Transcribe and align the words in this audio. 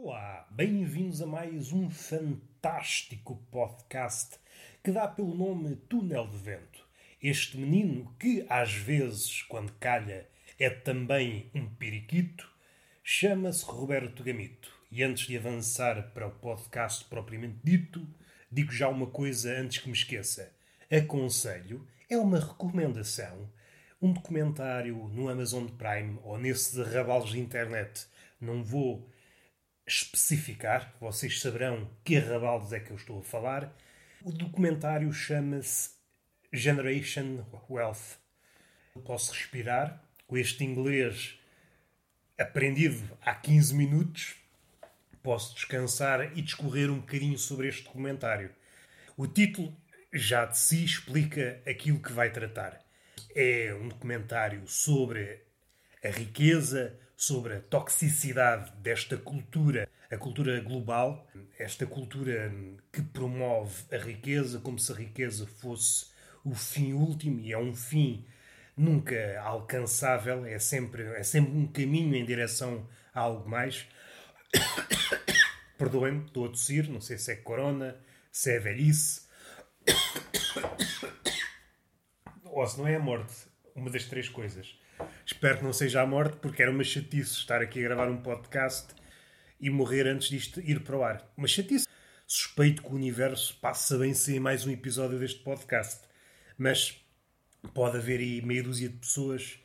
Olá, 0.00 0.46
bem-vindos 0.48 1.20
a 1.20 1.26
mais 1.26 1.72
um 1.72 1.90
fantástico 1.90 3.44
podcast 3.50 4.38
que 4.80 4.92
dá 4.92 5.08
pelo 5.08 5.34
nome 5.34 5.74
Túnel 5.74 6.28
de 6.28 6.36
Vento. 6.36 6.86
Este 7.20 7.58
menino, 7.58 8.14
que 8.16 8.46
às 8.48 8.72
vezes, 8.72 9.42
quando 9.42 9.72
calha, 9.72 10.28
é 10.56 10.70
também 10.70 11.50
um 11.52 11.68
periquito, 11.68 12.48
chama-se 13.02 13.64
Roberto 13.64 14.22
Gamito. 14.22 14.72
E 14.88 15.02
antes 15.02 15.26
de 15.26 15.36
avançar 15.36 16.12
para 16.12 16.28
o 16.28 16.30
podcast 16.30 17.04
propriamente 17.06 17.58
dito, 17.64 18.06
digo 18.52 18.70
já 18.70 18.88
uma 18.88 19.08
coisa 19.08 19.50
antes 19.58 19.78
que 19.78 19.88
me 19.88 19.96
esqueça. 19.96 20.54
Aconselho, 20.88 21.84
é 22.08 22.16
uma 22.16 22.38
recomendação, 22.38 23.50
um 24.00 24.12
documentário 24.12 25.08
no 25.08 25.28
Amazon 25.28 25.66
Prime 25.66 26.20
ou 26.22 26.38
nesses 26.38 26.78
arrabalos 26.78 27.30
de 27.30 27.40
internet. 27.40 28.06
Não 28.40 28.62
vou 28.62 29.10
especificar, 29.88 30.94
vocês 31.00 31.40
saberão 31.40 31.90
que 32.04 32.16
arrabaldos 32.16 32.72
é 32.72 32.78
que 32.78 32.90
eu 32.90 32.96
estou 32.96 33.20
a 33.20 33.22
falar. 33.22 33.74
O 34.22 34.30
documentário 34.30 35.10
chama-se 35.12 35.90
Generation 36.52 37.44
Wealth. 37.70 38.18
Posso 39.04 39.32
respirar 39.32 40.04
com 40.26 40.36
este 40.36 40.62
inglês 40.62 41.38
aprendido 42.38 43.02
há 43.22 43.34
15 43.34 43.74
minutos. 43.74 44.34
Posso 45.22 45.54
descansar 45.54 46.36
e 46.36 46.42
discorrer 46.42 46.90
um 46.90 47.00
bocadinho 47.00 47.38
sobre 47.38 47.68
este 47.68 47.84
documentário. 47.84 48.54
O 49.16 49.26
título 49.26 49.74
já 50.12 50.44
de 50.44 50.58
si 50.58 50.84
explica 50.84 51.62
aquilo 51.66 52.00
que 52.00 52.12
vai 52.12 52.30
tratar. 52.30 52.78
É 53.34 53.74
um 53.74 53.88
documentário 53.88 54.66
sobre 54.66 55.42
a 56.04 56.08
riqueza, 56.08 56.98
sobre 57.18 57.56
a 57.56 57.60
toxicidade 57.60 58.70
desta 58.76 59.16
cultura, 59.16 59.90
a 60.08 60.16
cultura 60.16 60.60
global, 60.60 61.28
esta 61.58 61.84
cultura 61.84 62.54
que 62.92 63.02
promove 63.02 63.74
a 63.92 63.98
riqueza 63.98 64.60
como 64.60 64.78
se 64.78 64.92
a 64.92 64.94
riqueza 64.94 65.44
fosse 65.44 66.06
o 66.44 66.54
fim 66.54 66.92
último 66.92 67.40
e 67.40 67.52
é 67.52 67.58
um 67.58 67.74
fim 67.74 68.24
nunca 68.76 69.40
alcançável, 69.40 70.46
é 70.46 70.60
sempre, 70.60 71.02
é 71.16 71.24
sempre 71.24 71.50
um 71.50 71.66
caminho 71.66 72.14
em 72.14 72.24
direção 72.24 72.88
a 73.12 73.18
algo 73.18 73.50
mais. 73.50 73.88
Perdoem-me, 75.76 76.24
estou 76.24 76.46
a 76.46 76.50
tossir, 76.50 76.88
não 76.88 77.00
sei 77.00 77.18
se 77.18 77.32
é 77.32 77.36
corona, 77.36 77.96
se 78.30 78.52
é 78.52 78.60
velhice, 78.60 79.22
ou 82.44 82.64
se 82.64 82.78
não 82.78 82.86
é 82.86 82.94
a 82.94 83.00
morte, 83.00 83.34
uma 83.74 83.90
das 83.90 84.04
três 84.04 84.28
coisas. 84.28 84.78
Espero 85.24 85.58
que 85.58 85.64
não 85.64 85.72
seja 85.72 86.02
a 86.02 86.06
morte, 86.06 86.36
porque 86.38 86.62
era 86.62 86.70
uma 86.70 86.84
chatice 86.84 87.32
estar 87.32 87.60
aqui 87.60 87.80
a 87.80 87.88
gravar 87.88 88.08
um 88.08 88.16
podcast 88.16 88.94
e 89.60 89.70
morrer 89.70 90.06
antes 90.06 90.28
disto 90.28 90.60
ir 90.60 90.80
para 90.80 90.96
o 90.96 91.02
ar. 91.02 91.30
Uma 91.36 91.46
chatice. 91.46 91.86
Suspeito 92.26 92.82
que 92.82 92.88
o 92.88 92.94
universo 92.94 93.56
passa 93.60 93.96
bem 93.98 94.12
sem 94.14 94.38
mais 94.38 94.66
um 94.66 94.70
episódio 94.70 95.18
deste 95.18 95.40
podcast. 95.40 96.06
Mas 96.56 97.00
pode 97.74 97.96
haver 97.96 98.20
aí 98.20 98.42
meia 98.42 98.62
dúzia 98.62 98.88
de 98.88 98.96
pessoas 98.96 99.58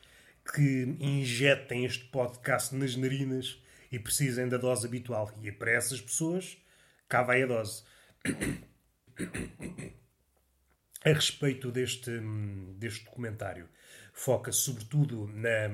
que 0.54 0.96
injetem 1.00 1.86
este 1.86 2.06
podcast 2.06 2.76
nas 2.76 2.96
narinas 2.96 3.62
e 3.92 4.00
precisem 4.00 4.48
da 4.48 4.58
dose 4.58 4.86
habitual. 4.86 5.32
E 5.42 5.52
para 5.52 5.72
essas 5.72 6.02
pessoas, 6.02 6.58
cá 7.08 7.24
vai 7.24 7.44
a 7.44 7.46
dose. 7.46 7.84
A 11.06 11.10
respeito 11.10 11.70
deste, 11.70 12.12
deste 12.78 13.04
documentário, 13.04 13.68
foca-se 14.14 14.60
sobretudo 14.60 15.28
na, 15.28 15.68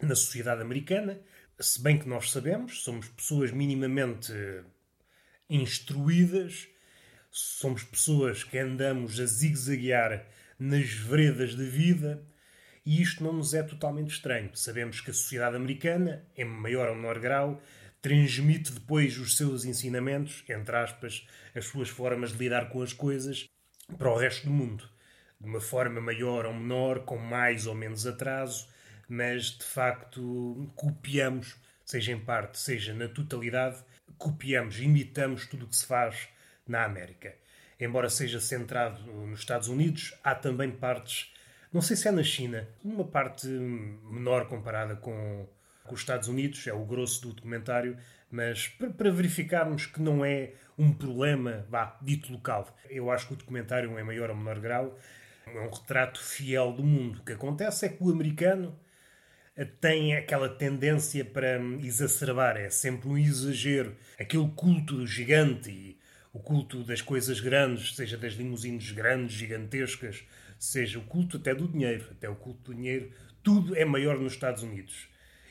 na 0.00 0.14
sociedade 0.14 0.62
americana, 0.62 1.20
se 1.58 1.82
bem 1.82 1.98
que 1.98 2.08
nós 2.08 2.30
sabemos, 2.30 2.82
somos 2.82 3.08
pessoas 3.08 3.50
minimamente 3.50 4.32
instruídas, 5.48 6.68
somos 7.30 7.82
pessoas 7.82 8.44
que 8.44 8.56
andamos 8.56 9.18
a 9.18 9.26
zigue-zaguear 9.26 10.26
nas 10.58 10.90
veredas 10.90 11.54
da 11.54 11.64
vida 11.64 12.24
e 12.86 13.02
isto 13.02 13.22
não 13.22 13.32
nos 13.32 13.52
é 13.52 13.62
totalmente 13.62 14.12
estranho. 14.12 14.50
Sabemos 14.54 15.00
que 15.00 15.10
a 15.10 15.14
sociedade 15.14 15.56
americana, 15.56 16.24
em 16.36 16.44
maior 16.44 16.88
ou 16.88 16.94
menor 16.94 17.18
grau, 17.18 17.60
transmite 18.00 18.72
depois 18.72 19.18
os 19.18 19.36
seus 19.36 19.64
ensinamentos, 19.64 20.44
entre 20.48 20.76
aspas, 20.76 21.26
as 21.54 21.66
suas 21.66 21.88
formas 21.88 22.32
de 22.32 22.38
lidar 22.38 22.70
com 22.70 22.80
as 22.80 22.92
coisas, 22.92 23.48
para 23.98 24.10
o 24.10 24.16
resto 24.16 24.46
do 24.46 24.52
mundo. 24.52 24.88
De 25.40 25.46
uma 25.46 25.60
forma 25.60 26.00
maior 26.00 26.46
ou 26.46 26.52
menor, 26.52 27.00
com 27.04 27.16
mais 27.16 27.66
ou 27.66 27.74
menos 27.74 28.06
atraso, 28.06 28.68
mas 29.08 29.46
de 29.46 29.64
facto 29.64 30.70
copiamos, 30.76 31.56
seja 31.84 32.12
em 32.12 32.18
parte, 32.18 32.58
seja 32.58 32.94
na 32.94 33.08
totalidade, 33.08 33.82
copiamos, 34.18 34.78
imitamos 34.80 35.46
tudo 35.46 35.64
o 35.64 35.68
que 35.68 35.76
se 35.76 35.86
faz 35.86 36.28
na 36.66 36.84
América. 36.84 37.34
Embora 37.78 38.10
seja 38.10 38.38
centrado 38.38 39.02
nos 39.02 39.40
Estados 39.40 39.68
Unidos, 39.68 40.14
há 40.22 40.34
também 40.34 40.70
partes, 40.70 41.32
não 41.72 41.80
sei 41.80 41.96
se 41.96 42.06
é 42.06 42.12
na 42.12 42.22
China, 42.22 42.68
uma 42.84 43.04
parte 43.04 43.46
menor 43.48 44.46
comparada 44.46 44.94
com, 44.96 45.48
com 45.84 45.94
os 45.94 46.00
Estados 46.00 46.28
Unidos, 46.28 46.66
é 46.66 46.72
o 46.72 46.84
grosso 46.84 47.22
do 47.22 47.32
documentário, 47.32 47.96
mas 48.30 48.68
para, 48.68 49.10
verificarmos 49.10 49.86
que 49.86 50.00
não 50.00 50.24
é 50.24 50.52
um 50.78 50.92
problema, 50.92 51.66
dito 52.00 52.32
local. 52.32 52.76
Eu 52.88 53.10
acho 53.10 53.26
que 53.26 53.34
o 53.34 53.36
documentário, 53.36 53.98
em 53.98 54.04
maior 54.04 54.30
ou 54.30 54.36
menor 54.36 54.60
grau, 54.60 54.98
é 55.46 55.60
um 55.60 55.70
retrato 55.70 56.22
fiel 56.22 56.72
do 56.72 56.82
mundo. 56.82 57.20
O 57.20 57.24
que 57.24 57.32
acontece 57.32 57.86
é 57.86 57.88
que 57.88 58.02
o 58.02 58.10
americano 58.10 58.78
tem 59.80 60.16
aquela 60.16 60.48
tendência 60.48 61.24
para 61.24 61.58
exacerbar, 61.82 62.56
é 62.56 62.70
sempre 62.70 63.08
um 63.08 63.18
exagero, 63.18 63.96
aquele 64.18 64.48
culto 64.54 65.06
gigante 65.06 65.70
e 65.70 65.98
o 66.32 66.38
culto 66.38 66.84
das 66.84 67.02
coisas 67.02 67.40
grandes, 67.40 67.94
seja 67.96 68.16
das 68.16 68.34
limusines 68.34 68.92
grandes, 68.92 69.34
gigantescas, 69.34 70.24
seja 70.58 70.98
o 70.98 71.02
culto 71.02 71.36
até 71.36 71.54
do 71.54 71.68
dinheiro, 71.68 72.06
até 72.12 72.28
o 72.28 72.36
culto 72.36 72.70
do 72.70 72.74
dinheiro, 72.74 73.10
tudo 73.42 73.76
é 73.76 73.84
maior 73.84 74.18
nos 74.18 74.32
Estados 74.32 74.62
Unidos. 74.62 75.08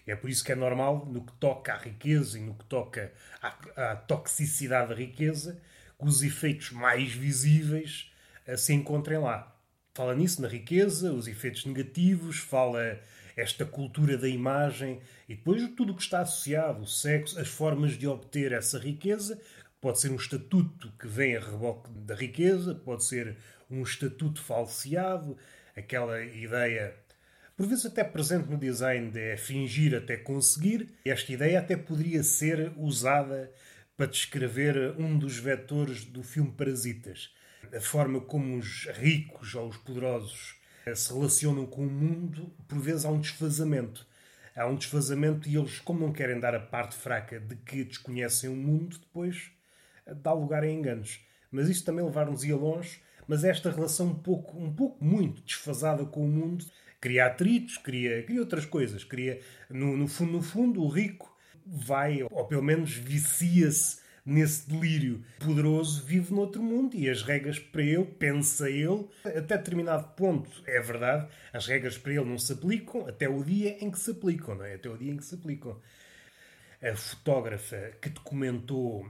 É 0.09 0.16
por 0.16 0.30
isso 0.30 0.44
que 0.44 0.52
é 0.52 0.56
normal, 0.56 1.06
no 1.06 1.24
que 1.24 1.34
toca 1.34 1.74
à 1.74 1.78
riqueza 1.78 2.38
e 2.38 2.42
no 2.42 2.56
que 2.56 2.66
toca 2.66 3.14
à, 3.42 3.92
à 3.92 3.96
toxicidade 3.96 4.90
da 4.90 4.96
riqueza, 4.96 5.62
que 6.00 6.06
os 6.06 6.24
efeitos 6.24 6.72
mais 6.72 7.12
visíveis 7.12 8.12
uh, 8.47 8.58
se 8.58 8.74
encontrem 8.74 9.20
lá. 9.20 9.56
Fala 9.94 10.16
nisso, 10.16 10.42
na 10.42 10.47
riqueza, 10.47 11.12
os 11.12 11.28
efeitos 11.28 11.66
negativos, 11.66 12.38
fala 12.38 13.00
esta 13.36 13.66
cultura 13.66 14.18
da 14.18 14.28
imagem 14.28 15.00
e 15.28 15.36
depois 15.36 15.68
tudo 15.75 15.94
o 15.94 15.96
que 15.96 16.02
está 16.02 16.22
associado, 16.22 16.81
o 16.81 16.88
sexo, 16.88 17.40
as 17.40 17.47
formas 17.47 17.97
de 17.97 18.08
obter 18.08 18.52
essa 18.52 18.78
riqueza. 18.78 19.40
Pode 19.81 20.00
ser 20.00 20.12
um 20.12 20.16
estatuto 20.16 20.91
que 21.00 21.08
vem 21.08 21.38
a 21.38 21.40
reboque 21.40 21.90
da 21.91 22.16
riqueza, 22.16 22.76
pode 22.76 23.06
ser 23.06 23.38
um 23.70 23.81
estatuto 23.81 24.41
falseado, 24.41 25.38
aquela 25.76 26.22
ideia, 26.22 26.96
por 27.59 27.68
vezes 27.68 27.88
até 27.88 28.06
presente 28.06 28.50
no 28.50 28.58
design, 28.58 29.12
de 29.12 29.36
fingir 29.36 29.94
até 29.94 30.16
conseguir. 30.16 30.96
Esta 31.03 31.34
ideia 31.34 31.59
até 31.59 31.75
poderia 31.75 32.24
ser 32.24 32.72
usada 32.78 33.52
para 33.97 34.06
descrever 34.06 34.96
um 34.97 35.20
dos 35.20 35.38
vetores 35.38 36.06
do 36.06 36.24
filme 36.24 36.53
Parasitas. 36.53 37.34
A 37.75 37.81
forma 37.81 38.22
como 38.22 38.58
os 38.58 38.88
ricos 38.94 39.56
ou 39.56 39.68
os 39.68 39.75
poderosos 39.75 40.56
se 40.96 41.14
relacionam 41.14 41.66
com 41.66 41.86
o 41.86 41.92
mundo, 41.92 42.50
por 42.66 42.80
vezes 42.80 43.03
há 43.03 43.09
um 43.09 43.20
desfazamento. 43.20 44.08
Há 44.56 44.66
um 44.66 44.78
desfazamento 44.78 45.50
e 45.50 45.58
eles, 45.58 45.80
como 45.80 46.00
não 46.00 46.14
querem 46.14 46.40
dar 46.40 46.56
a 46.56 46.61
parte 46.61 46.96
fraca 46.96 47.41
de 47.41 47.58
que 47.58 47.84
desconhecem 47.84 48.50
o 48.50 48.56
mundo, 48.56 48.97
depois 49.00 49.52
dá 50.23 50.32
lugar 50.32 50.64
a 50.64 50.72
enganos. 50.72 51.20
Mas 51.52 51.67
isto 51.67 51.84
também 51.84 52.06
levar-nos-ia 52.06 52.56
longe, 52.56 53.02
mas 53.28 53.44
esta 53.44 53.70
relação 53.70 54.08
um 54.08 54.16
pouco, 54.16 54.58
um 54.58 54.73
pouco 54.73 55.03
muito 55.03 55.41
desfasada 55.41 56.06
com 56.06 56.23
o 56.23 56.29
mundo 56.29 56.64
cria 56.99 57.25
atritos, 57.25 57.78
cria, 57.78 58.23
cria 58.23 58.40
outras 58.40 58.66
coisas. 58.66 59.03
Cria, 59.03 59.40
no, 59.69 59.96
no, 59.96 60.07
fundo, 60.07 60.31
no 60.34 60.41
fundo, 60.41 60.84
o 60.84 60.90
rico 60.90 61.35
vai, 61.66 62.23
ou 62.23 62.46
pelo 62.46 62.63
menos 62.63 62.93
vicia-se 62.93 63.99
nesse 64.25 64.69
delírio 64.69 65.23
poderoso, 65.40 66.05
vive 66.05 66.34
noutro 66.34 66.61
mundo 66.61 66.96
e 66.96 67.09
as 67.09 67.23
regras 67.23 67.57
para 67.57 67.81
ele, 67.81 68.05
pensa 68.05 68.69
ele, 68.69 69.07
até 69.25 69.57
determinado 69.57 70.07
ponto, 70.09 70.49
é 70.67 70.79
verdade, 70.79 71.28
as 71.51 71.66
regras 71.66 71.97
para 71.97 72.13
ele 72.13 72.25
não 72.25 72.37
se 72.37 72.53
aplicam 72.53 73.07
até 73.07 73.28
o 73.28 73.43
dia 73.43 73.84
em 73.84 73.90
que 73.90 73.97
se 73.99 74.11
aplicam, 74.11 74.55
não 74.55 74.66
é? 74.66 74.75
Até 74.75 74.90
o 74.90 74.97
dia 74.97 75.11
em 75.11 75.17
que 75.17 75.25
se 75.25 75.35
aplicam. 75.35 75.79
A 76.81 76.96
fotógrafa 76.96 77.91
que 78.01 78.09
documentou 78.09 79.09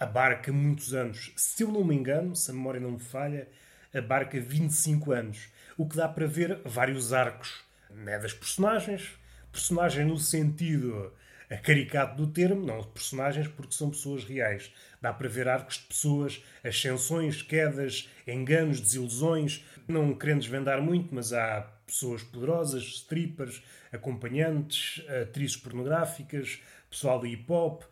abarca 0.00 0.52
muitos 0.52 0.94
anos, 0.94 1.32
se 1.36 1.62
eu 1.62 1.70
não 1.70 1.84
me 1.84 1.94
engano, 1.94 2.34
se 2.34 2.50
a 2.50 2.54
memória 2.54 2.80
não 2.80 2.92
me 2.92 3.00
falha, 3.00 3.48
abarca 3.94 4.40
25 4.40 5.12
anos, 5.12 5.48
o 5.76 5.88
que 5.88 5.96
dá 5.96 6.08
para 6.08 6.26
ver 6.26 6.60
vários 6.64 7.12
arcos 7.12 7.64
né, 7.90 8.18
das 8.18 8.32
personagens, 8.32 9.10
personagem 9.52 10.04
no 10.04 10.18
sentido 10.18 11.12
caricato 11.56 12.16
do 12.16 12.30
termo, 12.30 12.66
não 12.66 12.82
personagens, 12.82 13.48
porque 13.48 13.74
são 13.74 13.90
pessoas 13.90 14.24
reais. 14.24 14.70
Dá 15.00 15.12
para 15.12 15.28
ver 15.28 15.48
arcos 15.48 15.76
de 15.78 15.84
pessoas, 15.84 16.44
ascensões, 16.62 17.40
quedas, 17.40 18.08
enganos, 18.26 18.80
desilusões. 18.80 19.64
Não 19.86 20.14
querendo 20.14 20.40
desvendar 20.40 20.82
muito, 20.82 21.14
mas 21.14 21.32
há 21.32 21.62
pessoas 21.86 22.22
poderosas, 22.22 22.82
strippers, 22.82 23.62
acompanhantes, 23.90 25.02
atrizes 25.22 25.56
pornográficas, 25.56 26.60
pessoal 26.90 27.18
do 27.18 27.26
hip 27.26 27.50
hop, 27.50 27.82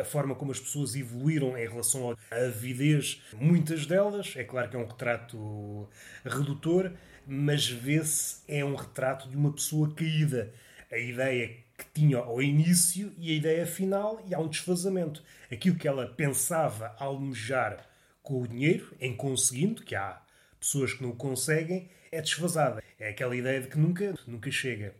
a 0.00 0.04
forma 0.04 0.34
como 0.34 0.52
as 0.52 0.60
pessoas 0.60 0.94
evoluíram 0.94 1.56
em 1.56 1.68
relação 1.68 2.10
à 2.10 2.34
avidez, 2.34 3.22
muitas 3.34 3.86
delas. 3.86 4.34
É 4.36 4.44
claro 4.44 4.68
que 4.68 4.76
é 4.76 4.78
um 4.78 4.86
retrato 4.86 5.88
redutor, 6.24 6.92
mas 7.26 7.68
vê-se 7.68 8.42
é 8.48 8.64
um 8.64 8.74
retrato 8.74 9.28
de 9.28 9.36
uma 9.36 9.52
pessoa 9.52 9.94
caída. 9.94 10.52
A 10.90 10.98
ideia 10.98 11.56
que 11.78 11.84
tinha 11.94 12.18
ao 12.18 12.42
início 12.42 13.12
e 13.16 13.30
a 13.30 13.34
ideia 13.34 13.66
final, 13.66 14.22
e 14.28 14.34
há 14.34 14.38
um 14.38 14.48
desfazamento. 14.48 15.22
Aquilo 15.50 15.76
que 15.76 15.88
ela 15.88 16.06
pensava 16.06 16.94
almejar 16.98 17.86
com 18.22 18.42
o 18.42 18.48
dinheiro, 18.48 18.94
em 19.00 19.16
conseguindo, 19.16 19.82
que 19.82 19.94
há 19.94 20.20
pessoas 20.58 20.92
que 20.92 21.02
não 21.02 21.10
o 21.10 21.16
conseguem, 21.16 21.88
é 22.12 22.20
desfasada. 22.20 22.82
É 22.98 23.08
aquela 23.08 23.34
ideia 23.34 23.60
de 23.60 23.68
que 23.68 23.78
nunca, 23.78 24.14
nunca 24.26 24.50
chega. 24.50 24.94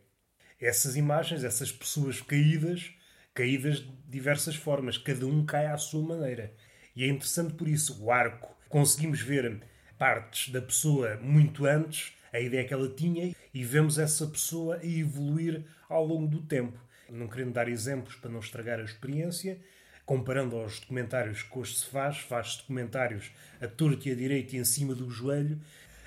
Essas 0.60 0.96
imagens, 0.96 1.44
essas 1.44 1.70
pessoas 1.70 2.20
caídas, 2.20 2.92
caídas 3.34 3.78
de 3.78 3.92
diversas 4.08 4.56
formas, 4.56 4.98
cada 4.98 5.26
um 5.26 5.44
cai 5.44 5.66
à 5.66 5.76
sua 5.76 6.02
maneira. 6.02 6.52
E 6.94 7.04
é 7.04 7.08
interessante 7.08 7.54
por 7.54 7.68
isso, 7.68 8.02
o 8.02 8.10
arco, 8.10 8.56
conseguimos 8.68 9.20
ver 9.20 9.62
partes 9.98 10.52
da 10.52 10.62
pessoa 10.62 11.16
muito 11.22 11.66
antes, 11.66 12.12
a 12.32 12.40
ideia 12.40 12.64
que 12.64 12.72
ela 12.72 12.88
tinha, 12.88 13.34
e 13.52 13.64
vemos 13.64 13.98
essa 13.98 14.26
pessoa 14.26 14.76
a 14.76 14.86
evoluir 14.86 15.64
ao 15.88 16.06
longo 16.06 16.26
do 16.26 16.42
tempo. 16.42 16.78
Não 17.08 17.28
querendo 17.28 17.52
dar 17.52 17.68
exemplos 17.68 18.14
para 18.16 18.30
não 18.30 18.40
estragar 18.40 18.78
a 18.78 18.84
experiência, 18.84 19.58
comparando 20.06 20.56
aos 20.56 20.80
documentários 20.80 21.42
que 21.42 21.58
hoje 21.58 21.76
se 21.76 21.86
faz, 21.86 22.18
faz-se 22.18 22.58
documentários 22.58 23.30
a 23.60 23.68
torto 23.68 24.08
e 24.08 24.12
a 24.12 24.14
direito 24.14 24.54
e 24.54 24.58
em 24.58 24.64
cima 24.64 24.94
do 24.94 25.10
joelho, 25.10 25.60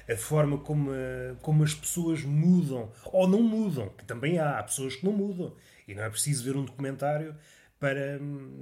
a 0.10 0.18
forma 0.18 0.58
como, 0.58 0.92
como 1.42 1.64
as 1.64 1.74
pessoas 1.74 2.24
mudam, 2.24 2.92
ou 3.06 3.28
não 3.28 3.42
mudam, 3.42 3.90
que 3.90 4.04
também 4.06 4.38
há, 4.38 4.60
há 4.60 4.64
pessoas 4.64 4.96
que 4.96 5.06
não 5.06 5.14
mudam. 5.14 5.56
E 5.88 5.94
não 5.94 6.04
é 6.04 6.10
preciso 6.10 6.44
ver 6.44 6.56
um 6.56 6.66
documentário 6.66 7.36
para, 7.80 8.20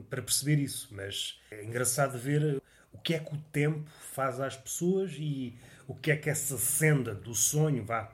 para 0.10 0.22
perceber 0.22 0.60
isso. 0.60 0.90
Mas 0.92 1.40
é 1.52 1.64
engraçado 1.64 2.18
ver 2.18 2.62
o 2.92 2.98
que 2.98 3.14
é 3.14 3.20
que 3.20 3.34
o 3.34 3.38
tempo 3.52 3.90
faz 4.00 4.40
às 4.40 4.56
pessoas 4.56 5.14
e 5.18 5.58
o 5.88 5.96
que 5.96 6.12
é 6.12 6.16
que 6.16 6.30
essa 6.30 6.58
senda 6.58 7.14
do 7.14 7.34
sonho, 7.36 7.84
vá, 7.84 8.12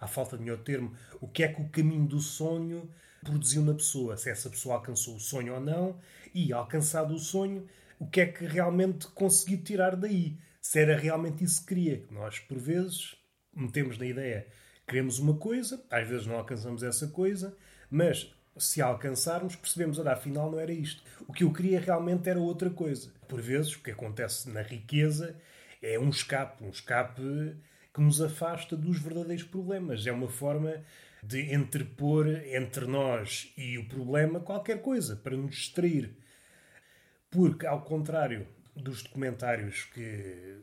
à 0.00 0.06
falta 0.06 0.36
de 0.36 0.42
melhor 0.42 0.58
termo, 0.58 0.92
o 1.20 1.26
que 1.26 1.42
é 1.42 1.48
que 1.48 1.60
o 1.60 1.68
caminho 1.68 2.06
do 2.06 2.20
sonho 2.20 2.90
produziu 3.22 3.62
na 3.62 3.74
pessoa, 3.74 4.16
se 4.16 4.30
essa 4.30 4.48
pessoa 4.48 4.76
alcançou 4.76 5.16
o 5.16 5.20
sonho 5.20 5.54
ou 5.54 5.60
não, 5.60 5.98
e 6.34 6.52
alcançado 6.52 7.14
o 7.14 7.18
sonho, 7.18 7.66
o 7.98 8.06
que 8.06 8.20
é 8.20 8.26
que 8.26 8.44
realmente 8.44 9.08
conseguiu 9.08 9.62
tirar 9.62 9.96
daí, 9.96 10.38
se 10.66 10.80
era 10.80 10.96
realmente 10.96 11.44
isso 11.44 11.60
que 11.60 11.68
queria. 11.68 12.04
Nós, 12.10 12.40
por 12.40 12.58
vezes, 12.58 13.14
metemos 13.54 13.96
na 13.98 14.04
ideia, 14.04 14.48
queremos 14.84 15.20
uma 15.20 15.36
coisa, 15.36 15.80
às 15.88 16.08
vezes 16.08 16.26
não 16.26 16.34
alcançamos 16.34 16.82
essa 16.82 17.06
coisa, 17.06 17.56
mas 17.88 18.34
se 18.58 18.82
alcançarmos, 18.82 19.54
percebemos, 19.54 19.96
olha, 20.00 20.10
afinal 20.10 20.50
não 20.50 20.58
era 20.58 20.72
isto. 20.72 21.04
O 21.28 21.32
que 21.32 21.44
eu 21.44 21.52
queria 21.52 21.78
realmente 21.78 22.28
era 22.28 22.40
outra 22.40 22.68
coisa. 22.68 23.12
Por 23.28 23.40
vezes, 23.40 23.76
o 23.76 23.80
que 23.80 23.92
acontece 23.92 24.50
na 24.50 24.60
riqueza 24.60 25.40
é 25.80 26.00
um 26.00 26.08
escape, 26.08 26.64
um 26.64 26.70
escape 26.70 27.22
que 27.94 28.00
nos 28.00 28.20
afasta 28.20 28.76
dos 28.76 28.98
verdadeiros 28.98 29.44
problemas. 29.44 30.04
É 30.04 30.10
uma 30.10 30.28
forma 30.28 30.82
de 31.22 31.54
entrepor 31.54 32.26
entre 32.28 32.86
nós 32.86 33.52
e 33.56 33.78
o 33.78 33.88
problema 33.88 34.40
qualquer 34.40 34.82
coisa, 34.82 35.14
para 35.14 35.36
nos 35.36 35.54
distrair. 35.54 36.10
Porque, 37.30 37.64
ao 37.64 37.82
contrário 37.82 38.55
dos 38.76 39.02
documentários 39.02 39.84
que, 39.84 40.60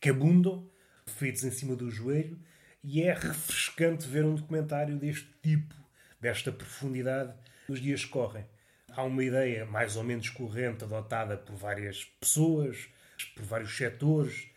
que 0.00 0.10
abundam, 0.10 0.68
feitos 1.06 1.44
em 1.44 1.50
cima 1.50 1.76
do 1.76 1.90
joelho, 1.90 2.38
e 2.82 3.02
é 3.02 3.14
refrescante 3.14 4.06
ver 4.06 4.24
um 4.24 4.34
documentário 4.34 4.98
deste 4.98 5.28
tipo 5.42 5.74
desta 6.20 6.50
profundidade 6.50 7.34
nos 7.68 7.80
dias 7.80 8.04
que 8.04 8.10
correm. 8.10 8.46
Há 8.90 9.02
uma 9.02 9.22
ideia 9.22 9.66
mais 9.66 9.96
ou 9.96 10.02
menos 10.02 10.30
corrente 10.30 10.84
adotada 10.84 11.36
por 11.36 11.54
várias 11.54 12.04
pessoas, 12.18 12.88
por 13.34 13.44
vários 13.44 13.76
setores, 13.76 14.48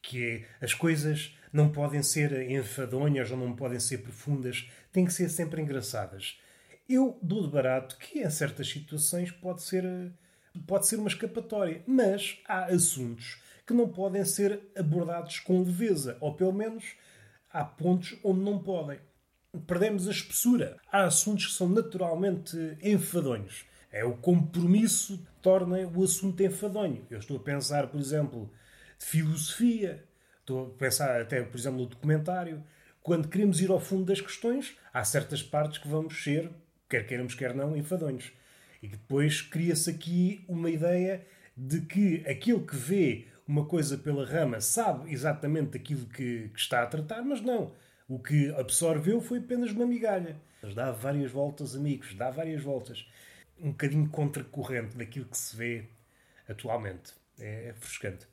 que 0.00 0.24
é, 0.24 0.64
as 0.64 0.74
coisas 0.74 1.36
não 1.52 1.70
podem 1.70 2.02
ser 2.02 2.48
enfadonhas 2.50 3.30
ou 3.30 3.36
não 3.36 3.56
podem 3.56 3.80
ser 3.80 3.98
profundas, 3.98 4.70
têm 4.92 5.04
que 5.04 5.12
ser 5.12 5.28
sempre 5.28 5.60
engraçadas. 5.60 6.40
Eu 6.88 7.18
dou 7.20 7.42
de 7.42 7.52
barato 7.52 7.98
que 7.98 8.20
em 8.20 8.30
certas 8.30 8.68
situações 8.68 9.30
pode 9.30 9.62
ser, 9.62 9.84
pode 10.66 10.86
ser 10.86 10.96
uma 10.96 11.08
escapatória, 11.08 11.82
mas 11.86 12.38
há 12.46 12.66
assuntos 12.66 13.40
que 13.66 13.74
não 13.74 13.88
podem 13.88 14.24
ser 14.24 14.60
abordados 14.76 15.40
com 15.40 15.62
leveza, 15.62 16.16
ou 16.20 16.34
pelo 16.34 16.52
menos 16.52 16.84
há 17.52 17.64
pontos 17.64 18.18
onde 18.22 18.40
não 18.40 18.58
podem 18.58 18.98
perdemos 19.66 20.08
a 20.08 20.10
espessura. 20.10 20.76
Há 20.90 21.04
assuntos 21.04 21.46
que 21.46 21.52
são 21.52 21.68
naturalmente 21.68 22.56
enfadonhos. 22.82 23.64
É 23.90 24.04
o 24.04 24.16
compromisso 24.16 25.18
que 25.18 25.42
torna 25.42 25.78
o 25.78 26.04
assunto 26.04 26.42
enfadonho. 26.42 27.06
Eu 27.10 27.18
estou 27.18 27.38
a 27.38 27.40
pensar, 27.40 27.86
por 27.88 28.00
exemplo, 28.00 28.50
de 28.98 29.06
filosofia, 29.06 30.04
estou 30.40 30.66
a 30.66 30.70
pensar 30.78 31.20
até, 31.20 31.42
por 31.42 31.58
exemplo, 31.58 31.80
no 31.80 31.86
documentário. 31.86 32.62
Quando 33.02 33.28
queremos 33.28 33.60
ir 33.60 33.70
ao 33.70 33.80
fundo 33.80 34.04
das 34.04 34.20
questões, 34.20 34.76
há 34.92 35.02
certas 35.04 35.42
partes 35.42 35.78
que 35.78 35.88
vamos 35.88 36.22
ser, 36.22 36.50
quer 36.88 37.06
queiramos, 37.06 37.34
quer 37.34 37.54
não, 37.54 37.76
enfadonhos. 37.76 38.30
E 38.82 38.88
depois 38.88 39.42
cria-se 39.42 39.90
aqui 39.90 40.44
uma 40.48 40.70
ideia 40.70 41.26
de 41.56 41.80
que 41.80 42.24
aquele 42.26 42.60
que 42.60 42.76
vê 42.76 43.26
uma 43.46 43.64
coisa 43.64 43.96
pela 43.96 44.26
rama 44.26 44.60
sabe 44.60 45.12
exatamente 45.12 45.76
aquilo 45.76 46.06
que, 46.06 46.48
que 46.50 46.60
está 46.60 46.82
a 46.82 46.86
tratar, 46.86 47.22
mas 47.22 47.40
não. 47.40 47.72
O 48.08 48.18
que 48.18 48.50
absorveu 48.54 49.20
foi 49.20 49.38
apenas 49.38 49.70
uma 49.72 49.86
migalha. 49.86 50.36
Mas 50.62 50.74
dá 50.74 50.90
várias 50.92 51.30
voltas, 51.30 51.74
amigos, 51.74 52.14
dá 52.14 52.30
várias 52.30 52.62
voltas. 52.62 53.06
Um 53.60 53.70
bocadinho 53.70 54.08
contracorrente 54.08 54.96
daquilo 54.96 55.26
que 55.26 55.36
se 55.36 55.56
vê 55.56 55.84
atualmente. 56.48 57.12
É, 57.38 57.68
é 57.68 57.72
frescante. 57.74 58.26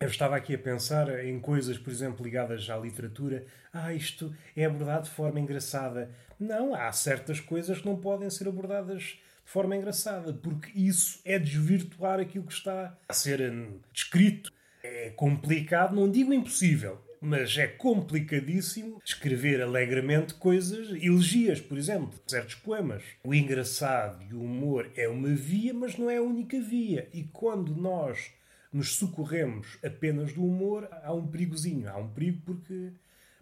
Eu 0.00 0.06
estava 0.06 0.36
aqui 0.36 0.54
a 0.54 0.58
pensar 0.58 1.24
em 1.24 1.40
coisas, 1.40 1.76
por 1.76 1.90
exemplo, 1.90 2.24
ligadas 2.24 2.70
à 2.70 2.76
literatura. 2.76 3.44
Ah, 3.72 3.92
isto 3.92 4.32
é 4.54 4.64
abordado 4.64 5.08
de 5.08 5.10
forma 5.10 5.40
engraçada. 5.40 6.14
Não, 6.38 6.72
há 6.72 6.92
certas 6.92 7.40
coisas 7.40 7.80
que 7.80 7.86
não 7.86 7.96
podem 7.96 8.30
ser 8.30 8.46
abordadas 8.46 9.02
de 9.02 9.50
forma 9.50 9.74
engraçada, 9.74 10.32
porque 10.32 10.70
isso 10.78 11.20
é 11.24 11.36
desvirtuar 11.36 12.20
aquilo 12.20 12.46
que 12.46 12.52
está 12.52 12.96
a 13.08 13.12
ser 13.12 13.40
hum, 13.50 13.80
descrito. 13.92 14.52
É 14.84 15.10
complicado, 15.10 15.96
não 15.96 16.08
digo 16.08 16.32
impossível, 16.32 17.04
mas 17.20 17.58
é 17.58 17.66
complicadíssimo 17.66 19.02
escrever 19.04 19.60
alegremente 19.60 20.34
coisas, 20.34 20.90
elegias, 20.90 21.60
por 21.60 21.76
exemplo, 21.76 22.20
certos 22.24 22.54
poemas. 22.54 23.02
O 23.24 23.34
engraçado 23.34 24.24
e 24.30 24.32
o 24.32 24.42
humor 24.42 24.92
é 24.94 25.08
uma 25.08 25.34
via, 25.34 25.74
mas 25.74 25.96
não 25.96 26.08
é 26.08 26.18
a 26.18 26.22
única 26.22 26.60
via. 26.60 27.08
E 27.12 27.24
quando 27.24 27.74
nós 27.74 28.37
nos 28.72 28.96
socorremos 28.96 29.78
apenas 29.84 30.32
do 30.32 30.44
humor, 30.44 30.88
há 31.02 31.12
um 31.12 31.26
perigozinho. 31.26 31.88
Há 31.88 31.96
um 31.96 32.08
perigo 32.08 32.42
porque 32.44 32.92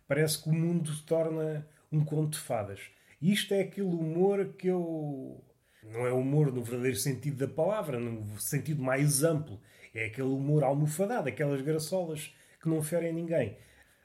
parece 0.06 0.42
que 0.42 0.48
o 0.48 0.52
mundo 0.52 0.92
se 0.92 1.02
torna 1.04 1.66
um 1.90 2.04
conto 2.04 2.32
de 2.32 2.38
fadas. 2.38 2.80
E 3.20 3.32
isto 3.32 3.52
é 3.54 3.60
aquele 3.60 3.88
humor 3.88 4.54
que 4.58 4.68
eu. 4.68 5.42
Não 5.82 6.06
é 6.06 6.12
humor 6.12 6.52
no 6.52 6.64
verdadeiro 6.64 6.96
sentido 6.96 7.46
da 7.46 7.52
palavra, 7.52 7.98
no 7.98 8.38
sentido 8.40 8.82
mais 8.82 9.22
amplo. 9.22 9.60
É 9.94 10.06
aquele 10.06 10.28
humor 10.28 10.64
almofadado, 10.64 11.28
aquelas 11.28 11.60
graçolas 11.62 12.34
que 12.60 12.68
não 12.68 12.82
ferem 12.82 13.12
ninguém. 13.12 13.56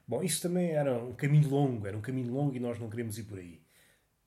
Bom, 0.07 0.21
isso 0.23 0.41
também 0.41 0.71
era 0.71 0.97
um 1.03 1.13
caminho 1.13 1.49
longo, 1.49 1.87
era 1.87 1.97
um 1.97 2.01
caminho 2.01 2.33
longo 2.33 2.55
e 2.55 2.59
nós 2.59 2.79
não 2.79 2.89
queremos 2.89 3.17
ir 3.17 3.23
por 3.23 3.39
aí. 3.39 3.61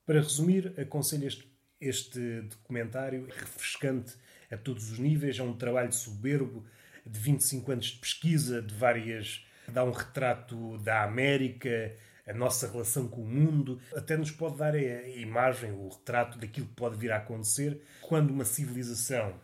Para 0.04 0.20
resumir, 0.20 0.74
aconselho 0.78 1.26
este, 1.26 1.48
este 1.80 2.42
documentário 2.42 3.26
refrescante 3.26 4.14
a 4.50 4.56
todos 4.56 4.90
os 4.90 4.98
níveis, 4.98 5.38
é 5.38 5.42
um 5.42 5.56
trabalho 5.56 5.92
soberbo 5.92 6.64
de 7.06 7.18
25 7.18 7.73
anos 7.73 7.87
de 7.87 7.99
pesquisa, 7.99 8.62
de 8.62 8.75
várias. 8.75 9.44
dá 9.68 9.84
um 9.84 9.90
retrato 9.90 10.78
da 10.78 11.02
América, 11.02 11.94
a 12.26 12.32
nossa 12.32 12.70
relação 12.70 13.06
com 13.06 13.23
o 13.23 13.26
mundo, 13.26 13.80
até 13.94 14.16
nos 14.16 14.30
pode 14.30 14.56
dar 14.56 14.75
a 14.75 15.08
imagem, 15.08 15.73
o 15.73 15.88
retrato 15.88 16.38
daquilo 16.38 16.66
que 16.66 16.75
pode 16.75 16.96
vir 16.96 17.12
a 17.12 17.18
acontecer 17.18 17.82
quando 18.00 18.30
uma 18.30 18.44
civilização 18.44 19.34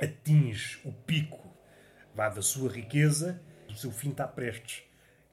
atinge 0.00 0.80
o 0.84 0.92
pico 0.92 1.46
vá, 2.14 2.28
da 2.28 2.42
sua 2.42 2.70
riqueza, 2.70 3.40
o 3.68 3.74
seu 3.74 3.90
fim 3.90 4.10
está 4.10 4.26
prestes. 4.26 4.82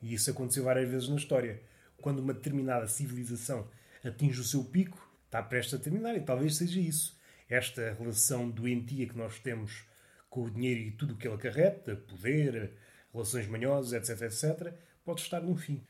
E 0.01 0.13
isso 0.13 0.29
aconteceu 0.29 0.65
várias 0.65 0.89
vezes 0.89 1.07
na 1.07 1.15
história. 1.15 1.61
Quando 2.01 2.19
uma 2.19 2.33
determinada 2.33 2.87
civilização 2.87 3.67
atinge 4.03 4.41
o 4.41 4.43
seu 4.43 4.65
pico, 4.65 5.09
está 5.25 5.41
prestes 5.41 5.75
a 5.75 5.79
terminar. 5.79 6.15
E 6.15 6.21
talvez 6.21 6.57
seja 6.57 6.79
isso. 6.79 7.17
Esta 7.49 7.95
relação 7.97 8.49
doentia 8.49 9.07
que 9.07 9.17
nós 9.17 9.39
temos 9.39 9.85
com 10.33 10.45
o 10.45 10.49
dinheiro 10.49 10.79
e 10.79 10.91
tudo 10.91 11.13
o 11.13 11.17
que 11.17 11.27
ele 11.27 11.35
acarreta, 11.35 11.95
poder, 11.95 12.71
relações 13.13 13.47
manhosas, 13.47 14.09
etc, 14.09 14.23
etc, 14.23 14.73
pode 15.05 15.21
estar 15.21 15.41
no 15.41 15.55
fim. 15.55 15.81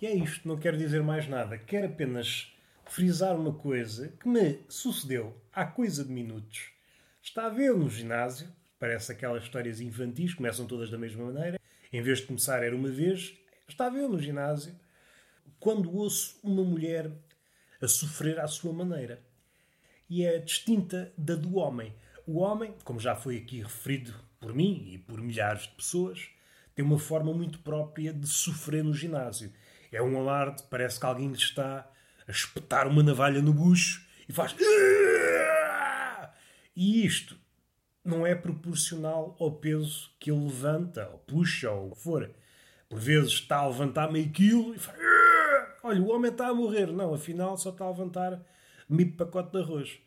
E 0.00 0.06
é 0.06 0.14
isto, 0.14 0.48
não 0.48 0.58
quero 0.58 0.78
dizer 0.78 1.02
mais 1.02 1.28
nada. 1.28 1.58
Quero 1.58 1.86
apenas 1.86 2.56
frisar 2.86 3.36
uma 3.36 3.52
coisa 3.52 4.08
que 4.20 4.28
me 4.28 4.60
sucedeu 4.68 5.36
há 5.52 5.66
coisa 5.66 6.04
de 6.04 6.10
minutos. 6.10 6.70
Está 7.22 7.46
a 7.46 7.50
ver 7.50 7.74
no 7.74 7.90
ginásio, 7.90 8.48
parece 8.78 9.12
aquelas 9.12 9.42
histórias 9.42 9.80
infantis, 9.80 10.32
começam 10.32 10.66
todas 10.66 10.88
da 10.88 10.96
mesma 10.96 11.26
maneira 11.26 11.60
em 11.92 12.02
vez 12.02 12.18
de 12.18 12.26
começar 12.26 12.62
era 12.62 12.74
uma 12.74 12.88
vez, 12.88 13.34
estava 13.68 13.96
eu 13.96 14.08
no 14.08 14.18
ginásio, 14.18 14.74
quando 15.58 15.94
ouço 15.94 16.38
uma 16.42 16.62
mulher 16.62 17.10
a 17.80 17.88
sofrer 17.88 18.38
à 18.38 18.46
sua 18.46 18.72
maneira. 18.72 19.22
e 20.08 20.24
é 20.24 20.38
distinta 20.38 21.12
da 21.18 21.34
do 21.34 21.56
homem. 21.56 21.92
O 22.26 22.40
homem, 22.40 22.74
como 22.82 22.98
já 22.98 23.14
foi 23.14 23.36
aqui 23.36 23.62
referido 23.62 24.12
por 24.40 24.52
mim 24.52 24.90
e 24.90 24.98
por 24.98 25.20
milhares 25.20 25.62
de 25.62 25.68
pessoas, 25.68 26.28
tem 26.74 26.84
uma 26.84 26.98
forma 26.98 27.32
muito 27.32 27.60
própria 27.60 28.12
de 28.12 28.26
sofrer 28.26 28.82
no 28.82 28.92
ginásio. 28.92 29.52
É 29.92 30.02
um 30.02 30.18
alarde, 30.18 30.64
parece 30.68 30.98
que 30.98 31.06
alguém 31.06 31.28
lhe 31.28 31.36
está 31.36 31.88
a 32.26 32.30
espetar 32.30 32.88
uma 32.88 33.00
navalha 33.00 33.40
no 33.40 33.54
bucho 33.54 34.04
e 34.28 34.32
faz. 34.32 34.56
E 36.74 37.06
isto 37.06 37.38
não 38.04 38.26
é 38.26 38.34
proporcional 38.34 39.36
ao 39.38 39.52
peso 39.52 40.10
que 40.18 40.28
ele 40.28 40.44
levanta, 40.46 41.08
ou 41.12 41.18
puxa, 41.18 41.70
ou 41.70 41.94
for. 41.94 42.28
Por 42.88 42.98
vezes 42.98 43.34
está 43.34 43.58
a 43.58 43.68
levantar 43.68 44.10
meio 44.10 44.30
quilo 44.30 44.74
e 44.74 44.78
faz. 44.78 44.98
Olha, 45.80 46.02
o 46.02 46.10
homem 46.10 46.32
está 46.32 46.48
a 46.48 46.54
morrer. 46.54 46.88
Não, 46.88 47.14
afinal 47.14 47.56
só 47.56 47.70
está 47.70 47.84
a 47.84 47.90
levantar 47.90 48.44
meio 48.88 49.12
pacote 49.12 49.52
de 49.52 49.58
arroz. 49.58 50.05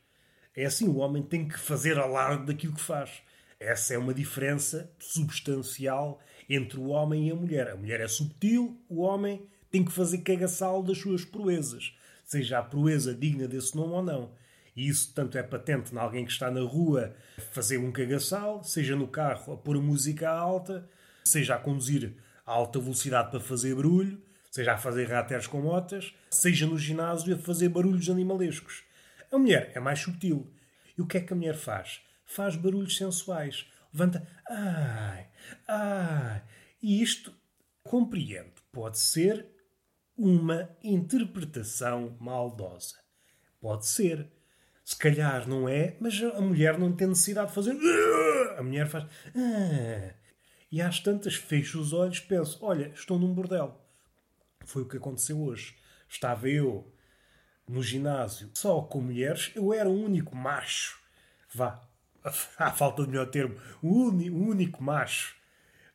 É 0.55 0.65
assim, 0.65 0.87
o 0.87 0.97
homem 0.97 1.21
tem 1.21 1.47
que 1.47 1.59
fazer 1.59 1.97
alarde 1.97 2.45
daquilo 2.45 2.73
que 2.73 2.81
faz. 2.81 3.21
Essa 3.59 3.93
é 3.93 3.97
uma 3.97 4.13
diferença 4.13 4.91
substancial 4.97 6.19
entre 6.49 6.79
o 6.79 6.87
homem 6.87 7.27
e 7.27 7.31
a 7.31 7.35
mulher. 7.35 7.69
A 7.69 7.75
mulher 7.75 7.99
é 8.01 8.07
subtil, 8.07 8.81
o 8.89 9.01
homem 9.01 9.45
tem 9.69 9.83
que 9.83 9.91
fazer 9.91 10.19
cagaçal 10.19 10.81
das 10.81 10.97
suas 10.97 11.23
proezas. 11.23 11.93
Seja 12.25 12.59
a 12.59 12.63
proeza 12.63 13.13
digna 13.13 13.47
desse 13.47 13.75
nome 13.75 13.93
ou 13.93 14.03
não. 14.03 14.31
E 14.75 14.87
isso 14.87 15.13
tanto 15.13 15.37
é 15.37 15.43
patente 15.43 15.93
em 15.93 15.97
alguém 15.97 16.25
que 16.25 16.31
está 16.31 16.49
na 16.49 16.61
rua 16.61 17.13
a 17.37 17.41
fazer 17.41 17.77
um 17.77 17.91
cagaçal, 17.91 18.63
seja 18.63 18.95
no 18.95 19.07
carro 19.07 19.53
a 19.53 19.57
pôr 19.57 19.75
a 19.75 19.81
música 19.81 20.29
alta, 20.29 20.87
seja 21.23 21.55
a 21.55 21.59
conduzir 21.59 22.13
a 22.45 22.51
alta 22.51 22.79
velocidade 22.79 23.29
para 23.29 23.39
fazer 23.39 23.75
barulho, 23.75 24.21
seja 24.49 24.73
a 24.73 24.77
fazer 24.77 25.09
rateres 25.09 25.47
com 25.47 25.61
motas, 25.61 26.13
seja 26.31 26.65
no 26.65 26.77
ginásio 26.77 27.35
a 27.35 27.37
fazer 27.37 27.69
barulhos 27.69 28.09
animalescos. 28.09 28.83
A 29.31 29.37
mulher 29.37 29.71
é 29.75 29.79
mais 29.79 29.99
subtil. 29.99 30.51
E 30.97 31.01
o 31.01 31.07
que 31.07 31.17
é 31.17 31.21
que 31.21 31.33
a 31.33 31.35
mulher 31.35 31.55
faz? 31.55 32.01
Faz 32.25 32.55
barulhos 32.55 32.97
sensuais. 32.97 33.67
Levanta. 33.93 34.27
Ai, 34.47 35.27
ai. 35.67 36.43
E 36.81 37.01
isto, 37.01 37.33
compreendo, 37.83 38.61
pode 38.71 38.99
ser 38.99 39.45
uma 40.17 40.69
interpretação 40.83 42.17
maldosa. 42.19 42.95
Pode 43.59 43.85
ser. 43.87 44.29
Se 44.83 44.97
calhar 44.97 45.47
não 45.47 45.69
é, 45.69 45.95
mas 45.99 46.21
a 46.21 46.41
mulher 46.41 46.77
não 46.77 46.91
tem 46.91 47.07
necessidade 47.07 47.49
de 47.49 47.55
fazer. 47.55 47.77
A 48.57 48.63
mulher 48.63 48.87
faz. 48.87 49.05
Ah. 49.35 50.13
E 50.71 50.81
às 50.81 50.99
tantas 50.99 51.35
fecho 51.35 51.79
os 51.79 51.93
olhos 51.93 52.19
penso: 52.19 52.57
olha, 52.61 52.91
estou 52.93 53.19
num 53.19 53.33
bordel. 53.33 53.79
Foi 54.65 54.83
o 54.83 54.87
que 54.87 54.97
aconteceu 54.97 55.39
hoje. 55.39 55.77
Estava 56.07 56.49
eu 56.49 56.91
no 57.69 57.83
ginásio 57.83 58.49
só 58.55 58.81
com 58.81 58.99
mulheres, 58.99 59.51
eu 59.55 59.71
era 59.71 59.87
o 59.87 60.03
único 60.03 60.35
macho. 60.35 60.99
Vá, 61.53 61.79
à 62.57 62.71
falta 62.71 63.03
de 63.03 63.09
melhor 63.09 63.27
termo, 63.27 63.55
o, 63.81 64.09
único 64.09 64.83
macho 64.83 65.37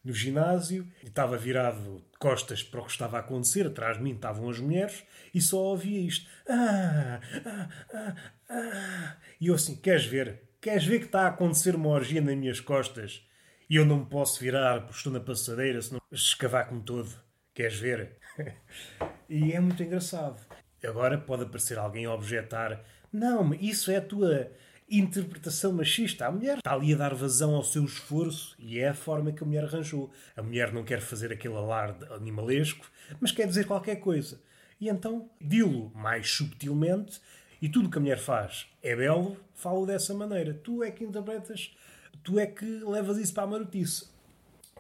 no 0.05 0.13
ginásio 0.13 0.87
e 1.03 1.07
estava 1.07 1.37
virado 1.37 2.05
de 2.13 2.19
costas 2.19 2.63
para 2.63 2.81
o 2.81 2.85
que 2.85 2.93
estava 2.93 3.17
a 3.17 3.21
acontecer. 3.21 3.67
Atrás 3.67 3.97
de 3.97 4.05
mim 4.05 4.15
estavam 4.15 4.49
as 4.49 4.61
mulheres 4.61 5.03
e 5.35 5.41
só 5.41 5.59
ouvia 5.59 6.01
isto. 6.01 6.31
Ah, 6.49 7.21
ah, 7.45 7.69
ah, 7.93 8.15
ah. 8.49 9.17
E 9.41 9.49
eu 9.49 9.55
assim, 9.55 9.75
queres 9.75 10.05
ver? 10.05 10.43
Queres 10.61 10.85
ver 10.85 11.01
que 11.01 11.07
está 11.07 11.23
a 11.23 11.29
acontecer 11.29 11.75
uma 11.75 11.89
orgia 11.89 12.21
nas 12.21 12.37
minhas 12.37 12.61
costas? 12.61 13.27
E 13.69 13.77
eu 13.77 13.85
não 13.85 14.01
me 14.01 14.07
posso 14.07 14.39
virar 14.39 14.83
porque 14.83 14.97
estou 14.97 15.13
na 15.13 15.21
passadeira, 15.21 15.83
senão 15.83 16.01
escavaco-me 16.13 16.83
todo. 16.83 17.11
Queres 17.53 17.79
ver? 17.79 18.19
e 19.29 19.53
é 19.53 19.61
muito 19.61 19.83
engraçado. 19.83 20.41
Agora 20.87 21.19
pode 21.19 21.45
aparecer 21.45 21.79
alguém 21.79 22.05
a 22.05 22.15
objetar: 22.15 22.83
não, 23.13 23.55
isso 23.55 23.91
é 23.91 23.97
a 23.97 24.03
tua 24.03 24.51
interpretação 24.91 25.73
machista. 25.73 26.27
A 26.27 26.33
mulher 26.33 26.59
está 26.59 26.75
ali 26.75 26.93
a 26.93 26.97
dar 26.97 27.15
vazão 27.15 27.55
ao 27.55 27.63
seu 27.63 27.85
esforço 27.85 28.55
e 28.59 28.79
é 28.79 28.89
a 28.89 28.95
forma 28.95 29.33
que 29.33 29.43
a 29.43 29.47
mulher 29.47 29.65
arranjou. 29.65 30.11
A 30.37 30.43
mulher 30.43 30.73
não 30.73 30.85
quer 30.85 31.01
fazer 31.01 31.33
aquele 31.33 31.57
alarde 31.57 32.05
animalesco, 32.13 32.91
mas 33.21 33.33
quer 33.33 33.47
dizer 33.47 33.67
qualquer 33.67 33.97
coisa. 33.97 34.41
E 34.81 34.89
então, 34.89 35.31
dilo 35.41 35.91
mais 35.95 36.31
subtilmente, 36.31 37.21
e 37.63 37.69
tudo 37.69 37.89
que 37.89 37.97
a 37.97 38.01
mulher 38.01 38.19
faz 38.19 38.67
é 38.83 38.95
belo, 38.95 39.37
falo 39.55 39.87
dessa 39.87 40.13
maneira. 40.13 40.53
Tu 40.53 40.83
é 40.83 40.91
que 40.91 41.05
interpretas, 41.05 41.75
tu 42.23 42.39
é 42.39 42.47
que 42.47 42.65
levas 42.65 43.17
isso 43.17 43.33
para 43.33 43.45
a 43.45 43.47
marotice. 43.47 44.11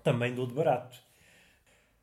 Também 0.02 0.34
dou 0.34 0.46
de 0.46 0.54
barato. 0.54 0.98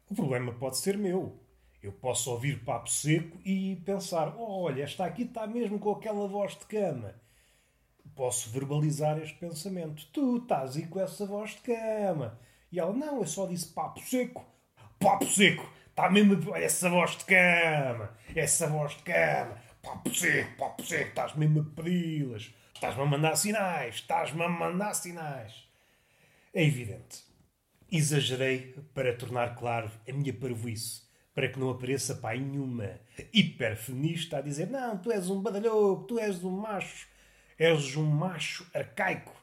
O 0.09 0.15
problema 0.15 0.51
pode 0.53 0.77
ser 0.77 0.97
meu. 0.97 1.39
Eu 1.81 1.91
posso 1.91 2.31
ouvir 2.31 2.63
papo 2.63 2.89
seco 2.89 3.39
e 3.43 3.75
pensar: 3.85 4.35
oh, 4.37 4.63
olha, 4.63 4.83
esta 4.83 5.05
aqui 5.05 5.23
está 5.23 5.47
mesmo 5.47 5.79
com 5.79 5.91
aquela 5.91 6.27
voz 6.27 6.57
de 6.57 6.65
cama 6.65 7.15
posso 8.15 8.49
verbalizar 8.49 9.17
este 9.19 9.37
pensamento. 9.37 10.05
Tu 10.11 10.37
estás 10.37 10.75
aí 10.75 10.87
com 10.87 10.99
essa 10.99 11.25
voz 11.25 11.51
de 11.51 11.61
cama. 11.61 12.39
E 12.71 12.79
ela, 12.79 12.93
não, 12.93 13.19
eu 13.19 13.27
só 13.27 13.45
disse 13.45 13.67
papo 13.67 13.99
seco. 13.99 14.45
Papo 14.99 15.25
seco! 15.25 15.67
Está 15.89 16.09
mesmo 16.09 16.55
essa 16.55 16.89
voz 16.89 17.17
de 17.17 17.25
cama. 17.25 18.15
Essa 18.35 18.67
voz 18.67 18.95
de 18.95 19.03
cama. 19.03 19.57
Papo 19.81 20.13
seco, 20.13 20.57
papo 20.57 20.85
seco. 20.85 21.09
Estás 21.09 21.35
mesmo 21.35 21.61
a 21.61 21.75
pedi-las. 21.75 22.53
Estás-me 22.73 23.01
a 23.01 23.05
mandar 23.05 23.35
sinais. 23.35 23.95
Estás-me 23.95 24.43
a 24.43 24.49
mandar 24.49 24.93
sinais. 24.93 25.67
É 26.53 26.63
evidente. 26.63 27.23
Exagerei 27.91 28.73
para 28.93 29.15
tornar 29.17 29.55
claro 29.55 29.91
a 30.07 30.13
minha 30.13 30.33
parvoíce. 30.33 31.01
Para 31.33 31.47
que 31.49 31.59
não 31.59 31.69
apareça 31.69 32.15
pai 32.15 32.39
nenhuma 32.39 32.99
hiperfeminista 33.33 34.37
a 34.37 34.41
dizer 34.41 34.69
não, 34.69 34.97
tu 34.97 35.11
és 35.11 35.29
um 35.29 35.41
badalhoco, 35.41 36.03
tu 36.03 36.19
és 36.19 36.43
um 36.43 36.51
macho 36.51 37.07
És 37.63 37.95
um 37.95 38.03
macho 38.03 38.65
arcaico. 38.73 39.35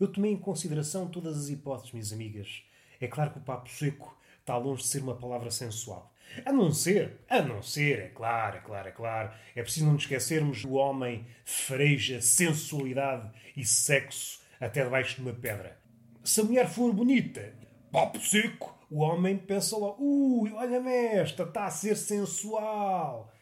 Eu 0.00 0.10
tomei 0.10 0.32
em 0.32 0.38
consideração 0.38 1.06
todas 1.06 1.36
as 1.36 1.50
hipóteses, 1.50 1.92
minhas 1.92 2.14
amigas. 2.14 2.62
É 2.98 3.06
claro 3.06 3.30
que 3.30 3.36
o 3.36 3.42
papo 3.42 3.68
seco 3.68 4.18
está 4.40 4.56
longe 4.56 4.84
de 4.84 4.88
ser 4.88 5.02
uma 5.02 5.16
palavra 5.16 5.50
sensual. 5.50 6.10
A 6.46 6.50
não 6.50 6.72
ser, 6.72 7.18
a 7.28 7.42
não 7.42 7.62
ser, 7.62 7.98
é 7.98 8.08
claro, 8.08 8.56
é 8.56 8.60
claro, 8.60 8.88
é 8.88 8.90
claro. 8.90 9.32
É 9.54 9.62
preciso 9.62 9.84
não 9.84 9.92
nos 9.92 10.04
esquecermos 10.04 10.62
do 10.62 10.72
homem 10.76 11.26
freja 11.44 12.22
sensualidade 12.22 13.30
e 13.54 13.66
sexo 13.66 14.40
até 14.58 14.82
debaixo 14.82 15.16
de 15.16 15.20
uma 15.20 15.34
pedra. 15.34 15.78
Se 16.24 16.40
a 16.40 16.44
mulher 16.44 16.70
for 16.70 16.90
bonita, 16.94 17.52
papo 17.92 18.18
seco, 18.18 18.77
o 18.90 19.00
homem 19.00 19.36
pensa 19.36 19.76
logo: 19.76 20.02
ui, 20.02 20.52
olha-me 20.52 20.90
esta, 20.90 21.42
está 21.42 21.66
a 21.66 21.70
ser 21.70 21.96
sensual. 21.96 23.32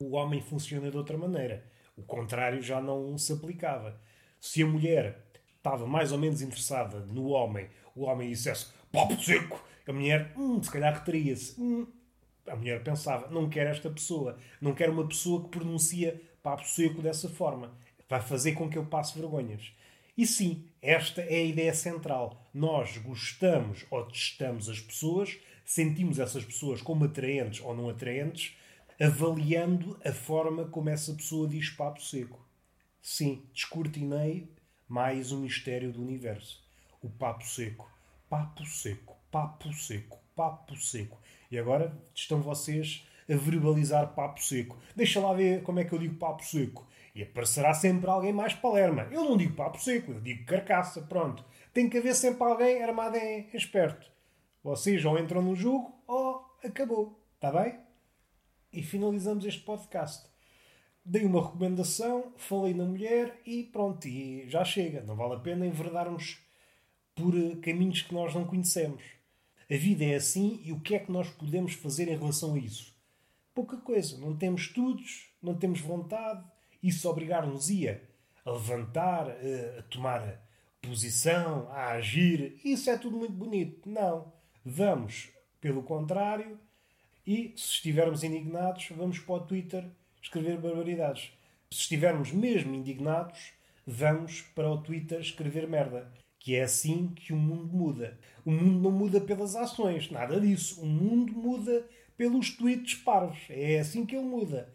O 0.00 0.16
homem 0.16 0.40
funciona 0.40 0.90
de 0.90 0.96
outra 0.96 1.16
maneira. 1.16 1.64
O 1.96 2.02
contrário 2.02 2.60
já 2.60 2.80
não 2.80 3.16
se 3.16 3.32
aplicava. 3.32 4.00
Se 4.40 4.62
a 4.62 4.66
mulher 4.66 5.24
estava 5.56 5.86
mais 5.86 6.12
ou 6.12 6.18
menos 6.18 6.42
interessada 6.42 7.00
no 7.00 7.28
homem, 7.28 7.68
o 7.94 8.04
homem 8.04 8.28
dissesse 8.28 8.66
papo 8.92 9.20
seco, 9.22 9.62
a 9.86 9.92
mulher, 9.92 10.32
hum, 10.36 10.62
se 10.62 10.70
calhar 10.70 10.92
reteria-se. 10.94 11.60
Hum. 11.60 11.86
A 12.46 12.56
mulher 12.56 12.82
pensava, 12.82 13.30
não 13.30 13.48
quero 13.48 13.70
esta 13.70 13.88
pessoa, 13.88 14.36
não 14.60 14.74
quero 14.74 14.92
uma 14.92 15.08
pessoa 15.08 15.44
que 15.44 15.48
pronuncia 15.48 16.20
papo 16.42 16.66
seco 16.66 17.00
dessa 17.00 17.28
forma. 17.28 17.72
Vai 18.08 18.20
fazer 18.20 18.52
com 18.52 18.68
que 18.68 18.76
eu 18.76 18.84
passe 18.84 19.18
vergonhas. 19.18 19.72
E 20.16 20.26
sim, 20.26 20.68
esta 20.80 21.22
é 21.22 21.36
a 21.36 21.44
ideia 21.44 21.74
central. 21.74 22.48
Nós 22.54 22.96
gostamos 22.98 23.84
ou 23.90 24.04
testamos 24.06 24.68
as 24.68 24.80
pessoas, 24.80 25.36
sentimos 25.64 26.20
essas 26.20 26.44
pessoas 26.44 26.80
como 26.80 27.04
atraentes 27.04 27.60
ou 27.64 27.74
não 27.74 27.88
atraentes, 27.88 28.56
avaliando 29.00 29.98
a 30.04 30.12
forma 30.12 30.66
como 30.66 30.88
essa 30.88 31.12
pessoa 31.14 31.48
diz 31.48 31.68
papo 31.70 32.00
seco. 32.00 32.46
Sim, 33.02 33.44
descortinei 33.52 34.48
mais 34.88 35.32
um 35.32 35.40
mistério 35.40 35.92
do 35.92 36.00
universo. 36.00 36.62
O 37.02 37.10
papo 37.10 37.44
seco. 37.44 37.90
Papo 38.30 38.64
seco, 38.64 39.16
papo 39.30 39.72
seco, 39.72 40.18
papo 40.34 40.76
seco. 40.76 41.20
E 41.50 41.58
agora 41.58 41.96
estão 42.14 42.40
vocês 42.40 43.06
a 43.30 43.36
verbalizar 43.36 44.14
papo 44.14 44.42
seco. 44.42 44.78
Deixa 44.94 45.20
lá 45.20 45.32
ver 45.32 45.62
como 45.62 45.80
é 45.80 45.84
que 45.84 45.92
eu 45.92 45.98
digo 45.98 46.16
papo 46.16 46.44
seco. 46.44 46.86
E 47.14 47.22
aparecerá 47.22 47.72
sempre 47.72 48.10
alguém 48.10 48.32
mais 48.32 48.54
palerma. 48.54 49.06
Eu 49.10 49.24
não 49.24 49.36
digo 49.36 49.54
papo 49.54 49.80
seco, 49.80 50.12
eu 50.12 50.20
digo 50.20 50.44
carcaça. 50.44 51.02
Pronto. 51.02 51.44
Tem 51.72 51.88
que 51.88 51.98
haver 51.98 52.14
sempre 52.14 52.42
alguém 52.42 52.82
armado 52.82 53.16
em 53.16 53.48
esperto. 53.54 54.10
Vocês 54.62 55.04
ou 55.04 55.18
entram 55.18 55.42
no 55.42 55.54
jogo 55.54 55.94
ou 56.06 56.44
acabou. 56.62 57.20
Está 57.36 57.52
bem? 57.52 57.84
e 58.74 58.82
finalizamos 58.82 59.44
este 59.44 59.60
podcast. 59.60 60.26
Dei 61.04 61.24
uma 61.24 61.42
recomendação, 61.42 62.32
falei 62.36 62.74
na 62.74 62.84
mulher 62.84 63.40
e 63.46 63.62
pronto, 63.62 64.08
e 64.08 64.48
já 64.48 64.64
chega. 64.64 65.02
Não 65.02 65.14
vale 65.14 65.34
a 65.34 65.38
pena 65.38 65.66
enverdarmos 65.66 66.38
por 67.14 67.34
eh, 67.36 67.56
caminhos 67.62 68.02
que 68.02 68.12
nós 68.12 68.34
não 68.34 68.44
conhecemos. 68.44 69.02
A 69.70 69.76
vida 69.76 70.04
é 70.04 70.16
assim 70.16 70.60
e 70.64 70.72
o 70.72 70.80
que 70.80 70.94
é 70.94 70.98
que 70.98 71.12
nós 71.12 71.30
podemos 71.30 71.74
fazer 71.74 72.08
em 72.08 72.16
relação 72.16 72.54
a 72.54 72.58
isso? 72.58 72.93
Pouca 73.54 73.76
coisa. 73.76 74.18
Não 74.18 74.36
temos 74.36 74.62
estudos, 74.62 75.28
não 75.42 75.54
temos 75.54 75.80
vontade. 75.80 76.44
Isso 76.82 77.08
obrigar-nos-ia 77.08 78.02
a 78.44 78.50
levantar, 78.50 79.30
a 79.30 79.82
tomar 79.84 80.44
posição, 80.82 81.68
a 81.70 81.92
agir. 81.92 82.60
Isso 82.64 82.90
é 82.90 82.98
tudo 82.98 83.16
muito 83.16 83.32
bonito. 83.32 83.88
Não. 83.88 84.32
Vamos, 84.64 85.30
pelo 85.60 85.82
contrário, 85.82 86.58
e, 87.26 87.54
se 87.56 87.72
estivermos 87.74 88.22
indignados, 88.22 88.88
vamos 88.90 89.18
para 89.18 89.34
o 89.34 89.40
Twitter 89.40 89.86
escrever 90.20 90.58
barbaridades. 90.58 91.32
Se 91.70 91.80
estivermos 91.80 92.32
mesmo 92.32 92.74
indignados, 92.74 93.52
vamos 93.86 94.42
para 94.54 94.70
o 94.70 94.82
Twitter 94.82 95.20
escrever 95.20 95.66
merda. 95.66 96.12
Que 96.38 96.56
é 96.56 96.62
assim 96.62 97.08
que 97.08 97.32
o 97.32 97.36
mundo 97.36 97.72
muda. 97.72 98.18
O 98.44 98.50
mundo 98.50 98.78
não 98.80 98.90
muda 98.90 99.20
pelas 99.20 99.56
ações, 99.56 100.10
nada 100.10 100.38
disso. 100.38 100.82
O 100.82 100.86
mundo 100.86 101.32
muda 101.32 101.88
pelos 102.16 102.50
tweets 102.50 102.94
parvos. 102.94 103.38
É 103.48 103.78
assim 103.78 104.04
que 104.06 104.14
ele 104.16 104.24
muda. 104.24 104.72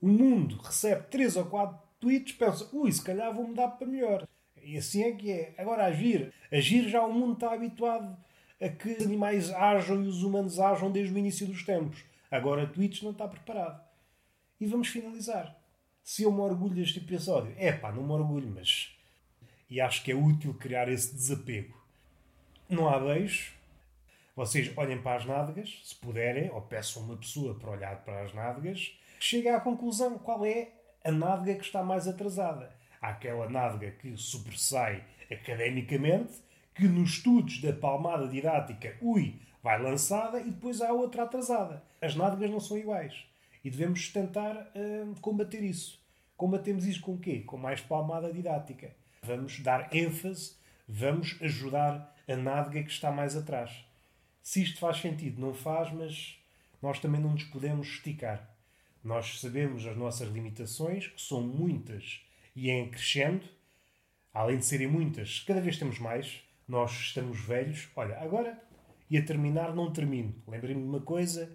O 0.00 0.08
mundo 0.08 0.56
recebe 0.58 1.04
três 1.10 1.36
ou 1.36 1.46
quatro 1.46 1.78
tweets, 2.00 2.34
pensa, 2.36 2.68
ui, 2.72 2.90
se 2.92 3.02
calhar 3.02 3.34
vou 3.34 3.46
mudar 3.46 3.68
para 3.68 3.86
melhor. 3.86 4.26
E 4.62 4.76
assim 4.76 5.02
é 5.02 5.12
que 5.12 5.30
é. 5.30 5.54
Agora, 5.58 5.86
agir. 5.86 6.32
Agir 6.52 6.88
já 6.88 7.04
o 7.04 7.12
mundo 7.12 7.34
está 7.34 7.52
habituado 7.52 8.16
a 8.60 8.68
que 8.68 8.92
os 8.92 9.04
animais 9.04 9.50
ajam 9.50 10.02
e 10.02 10.08
os 10.08 10.22
humanos 10.22 10.58
ajam 10.58 10.90
desde 10.90 11.14
o 11.14 11.18
início 11.18 11.46
dos 11.46 11.62
tempos. 11.62 12.04
Agora, 12.30 12.66
tweets 12.66 13.02
não 13.02 13.12
está 13.12 13.28
preparado. 13.28 13.80
E 14.60 14.66
vamos 14.66 14.88
finalizar. 14.88 15.56
Se 16.02 16.22
eu 16.22 16.32
me 16.32 16.40
orgulho 16.40 16.74
deste 16.74 16.98
episódio, 16.98 17.54
é 17.56 17.72
pá, 17.72 17.92
não 17.92 18.02
me 18.02 18.12
orgulho, 18.12 18.50
mas. 18.54 18.96
E 19.68 19.80
acho 19.80 20.02
que 20.02 20.12
é 20.12 20.14
útil 20.14 20.54
criar 20.54 20.88
esse 20.88 21.14
desapego. 21.14 21.76
Não 22.68 22.88
há 22.88 22.98
beijo. 22.98 23.52
Vocês 24.36 24.70
olhem 24.76 25.00
para 25.00 25.16
as 25.16 25.24
nádegas, 25.24 25.80
se 25.82 25.96
puderem, 25.96 26.50
ou 26.50 26.60
peçam 26.60 27.02
uma 27.02 27.16
pessoa 27.16 27.54
para 27.54 27.70
olhar 27.70 28.04
para 28.04 28.20
as 28.20 28.34
nádegas, 28.34 28.92
cheguem 29.18 29.50
à 29.50 29.58
conclusão 29.58 30.18
qual 30.18 30.44
é 30.44 30.72
a 31.02 31.10
nádega 31.10 31.58
que 31.58 31.64
está 31.64 31.82
mais 31.82 32.06
atrasada. 32.06 32.70
Há 33.00 33.08
aquela 33.08 33.48
nádega 33.48 33.92
que 33.92 34.14
sobressai 34.18 35.02
academicamente, 35.32 36.34
que 36.74 36.86
nos 36.86 37.12
estudos 37.12 37.62
da 37.62 37.72
palmada 37.72 38.28
didática, 38.28 38.94
ui, 39.00 39.40
vai 39.62 39.80
lançada, 39.80 40.38
e 40.38 40.50
depois 40.50 40.82
há 40.82 40.92
outra 40.92 41.22
atrasada. 41.22 41.82
As 41.98 42.14
nádegas 42.14 42.50
não 42.50 42.60
são 42.60 42.76
iguais. 42.76 43.24
E 43.64 43.70
devemos 43.70 44.10
tentar 44.10 44.70
hum, 44.76 45.14
combater 45.18 45.62
isso. 45.62 45.98
Combatemos 46.36 46.84
isso 46.84 47.00
com 47.00 47.14
o 47.14 47.18
quê? 47.18 47.40
Com 47.40 47.56
mais 47.56 47.80
palmada 47.80 48.30
didática. 48.30 48.94
Vamos 49.22 49.60
dar 49.60 49.88
ênfase, 49.94 50.56
vamos 50.86 51.38
ajudar 51.40 52.14
a 52.28 52.36
nádega 52.36 52.82
que 52.82 52.90
está 52.90 53.10
mais 53.10 53.34
atrás. 53.34 53.85
Se 54.46 54.62
isto 54.62 54.78
faz 54.78 54.98
sentido, 54.98 55.40
não 55.40 55.52
faz, 55.52 55.92
mas 55.92 56.38
nós 56.80 57.00
também 57.00 57.20
não 57.20 57.32
nos 57.32 57.42
podemos 57.42 57.88
esticar. 57.88 58.48
Nós 59.02 59.40
sabemos 59.40 59.84
as 59.84 59.96
nossas 59.96 60.28
limitações, 60.28 61.08
que 61.08 61.20
são 61.20 61.42
muitas 61.42 62.20
e 62.54 62.70
em 62.70 62.88
crescendo. 62.88 63.44
Além 64.32 64.58
de 64.58 64.64
serem 64.64 64.86
muitas, 64.86 65.40
cada 65.40 65.60
vez 65.60 65.76
temos 65.76 65.98
mais. 65.98 66.44
Nós 66.68 66.92
estamos 66.92 67.40
velhos. 67.40 67.88
Olha, 67.96 68.20
agora 68.20 68.56
e 69.10 69.18
a 69.18 69.22
terminar 69.24 69.74
não 69.74 69.92
termino. 69.92 70.32
Lembrei-me 70.46 70.80
de 70.80 70.88
uma 70.88 71.00
coisa 71.00 71.50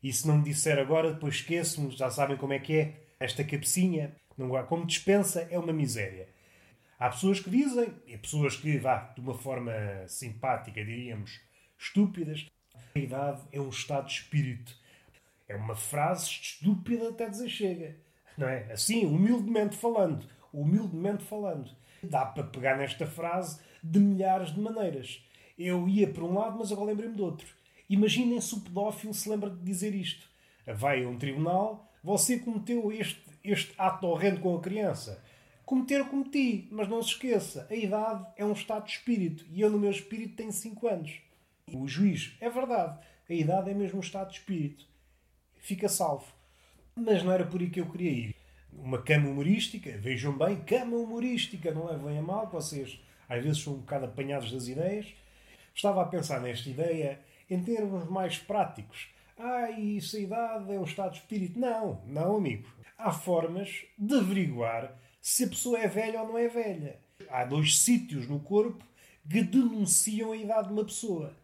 e 0.00 0.12
se 0.12 0.24
não 0.28 0.38
me 0.38 0.44
disser 0.44 0.78
agora, 0.78 1.12
depois 1.12 1.34
esqueço-me. 1.34 1.90
Já 1.90 2.08
sabem 2.08 2.36
como 2.36 2.52
é 2.52 2.60
que 2.60 2.72
é 2.72 3.00
esta 3.18 3.42
cabecinha. 3.42 4.14
Não, 4.38 4.64
como 4.66 4.86
dispensa, 4.86 5.48
é 5.50 5.58
uma 5.58 5.72
miséria. 5.72 6.28
Há 7.00 7.10
pessoas 7.10 7.40
que 7.40 7.50
dizem, 7.50 7.92
e 8.06 8.16
pessoas 8.16 8.56
que, 8.56 8.78
vá, 8.78 9.12
de 9.12 9.20
uma 9.20 9.34
forma 9.34 9.72
simpática, 10.06 10.84
diríamos, 10.84 11.40
estúpidas, 11.82 12.46
a 12.94 12.98
idade 12.98 13.42
é 13.50 13.60
um 13.60 13.68
estado 13.68 14.06
de 14.06 14.12
espírito. 14.12 14.76
É 15.48 15.56
uma 15.56 15.74
frase 15.74 16.30
estúpida 16.30 17.08
até 17.08 17.28
dizer 17.28 17.48
chega. 17.48 17.96
Não 18.38 18.48
é? 18.48 18.72
Assim, 18.72 19.04
humildemente 19.04 19.76
falando. 19.76 20.26
Humildemente 20.52 21.24
falando. 21.24 21.70
Dá 22.02 22.24
para 22.24 22.44
pegar 22.44 22.76
nesta 22.76 23.06
frase 23.06 23.60
de 23.82 23.98
milhares 23.98 24.54
de 24.54 24.60
maneiras. 24.60 25.24
Eu 25.58 25.88
ia 25.88 26.08
por 26.08 26.24
um 26.24 26.34
lado, 26.34 26.58
mas 26.58 26.72
agora 26.72 26.88
lembrei-me 26.88 27.16
de 27.16 27.22
outro. 27.22 27.46
Imaginem 27.88 28.40
se 28.40 28.54
o 28.54 28.60
pedófilo 28.60 29.12
se 29.12 29.28
lembra 29.28 29.50
de 29.50 29.62
dizer 29.62 29.94
isto. 29.94 30.26
Vai 30.66 31.04
a 31.04 31.08
um 31.08 31.18
tribunal, 31.18 31.92
você 32.02 32.38
cometeu 32.38 32.92
este, 32.92 33.20
este 33.44 33.74
ato 33.76 34.06
horrendo 34.06 34.40
com 34.40 34.56
a 34.56 34.60
criança. 34.60 35.22
Cometer, 35.64 36.04
cometi, 36.06 36.68
mas 36.70 36.88
não 36.88 37.02
se 37.02 37.10
esqueça, 37.10 37.66
a 37.70 37.74
idade 37.74 38.26
é 38.36 38.44
um 38.44 38.52
estado 38.52 38.84
de 38.84 38.92
espírito 38.92 39.44
e 39.50 39.60
eu, 39.60 39.70
no 39.70 39.78
meu 39.78 39.90
espírito, 39.90 40.36
tenho 40.36 40.52
5 40.52 40.88
anos. 40.88 41.20
O 41.70 41.86
juiz, 41.86 42.36
é 42.40 42.50
verdade, 42.50 42.98
a 43.28 43.32
idade 43.32 43.70
é 43.70 43.74
mesmo 43.74 43.98
um 43.98 44.00
estado 44.00 44.30
de 44.30 44.38
espírito. 44.38 44.86
Fica 45.58 45.88
salvo. 45.88 46.26
Mas 46.94 47.22
não 47.22 47.32
era 47.32 47.46
por 47.46 47.60
aí 47.60 47.70
que 47.70 47.80
eu 47.80 47.90
queria 47.90 48.10
ir. 48.10 48.34
Uma 48.72 49.00
cama 49.00 49.28
humorística, 49.28 49.96
vejam 49.98 50.36
bem, 50.36 50.60
cama 50.64 50.96
humorística, 50.96 51.72
não 51.72 51.86
levem 51.86 52.18
a 52.18 52.22
mal, 52.22 52.48
vocês 52.48 53.00
às 53.28 53.42
vezes 53.42 53.62
são 53.62 53.74
um 53.74 53.78
bocado 53.78 54.06
apanhados 54.06 54.52
das 54.52 54.68
ideias. 54.68 55.14
Estava 55.74 56.02
a 56.02 56.06
pensar 56.06 56.40
nesta 56.40 56.68
ideia 56.68 57.20
em 57.48 57.62
termos 57.62 58.08
mais 58.10 58.38
práticos. 58.38 59.08
Ah, 59.38 59.70
isso 59.70 60.16
a 60.16 60.20
idade 60.20 60.72
é 60.72 60.78
um 60.78 60.84
estado 60.84 61.12
de 61.12 61.18
espírito. 61.18 61.58
Não, 61.58 62.02
não, 62.06 62.36
amigo. 62.36 62.68
Há 62.98 63.10
formas 63.10 63.84
de 63.96 64.14
averiguar 64.14 64.94
se 65.20 65.44
a 65.44 65.48
pessoa 65.48 65.78
é 65.78 65.88
velha 65.88 66.20
ou 66.20 66.28
não 66.28 66.38
é 66.38 66.48
velha. 66.48 67.00
Há 67.30 67.44
dois 67.44 67.78
sítios 67.78 68.28
no 68.28 68.40
corpo 68.40 68.84
que 69.28 69.42
denunciam 69.42 70.32
a 70.32 70.36
idade 70.36 70.68
de 70.68 70.74
uma 70.74 70.84
pessoa. 70.84 71.34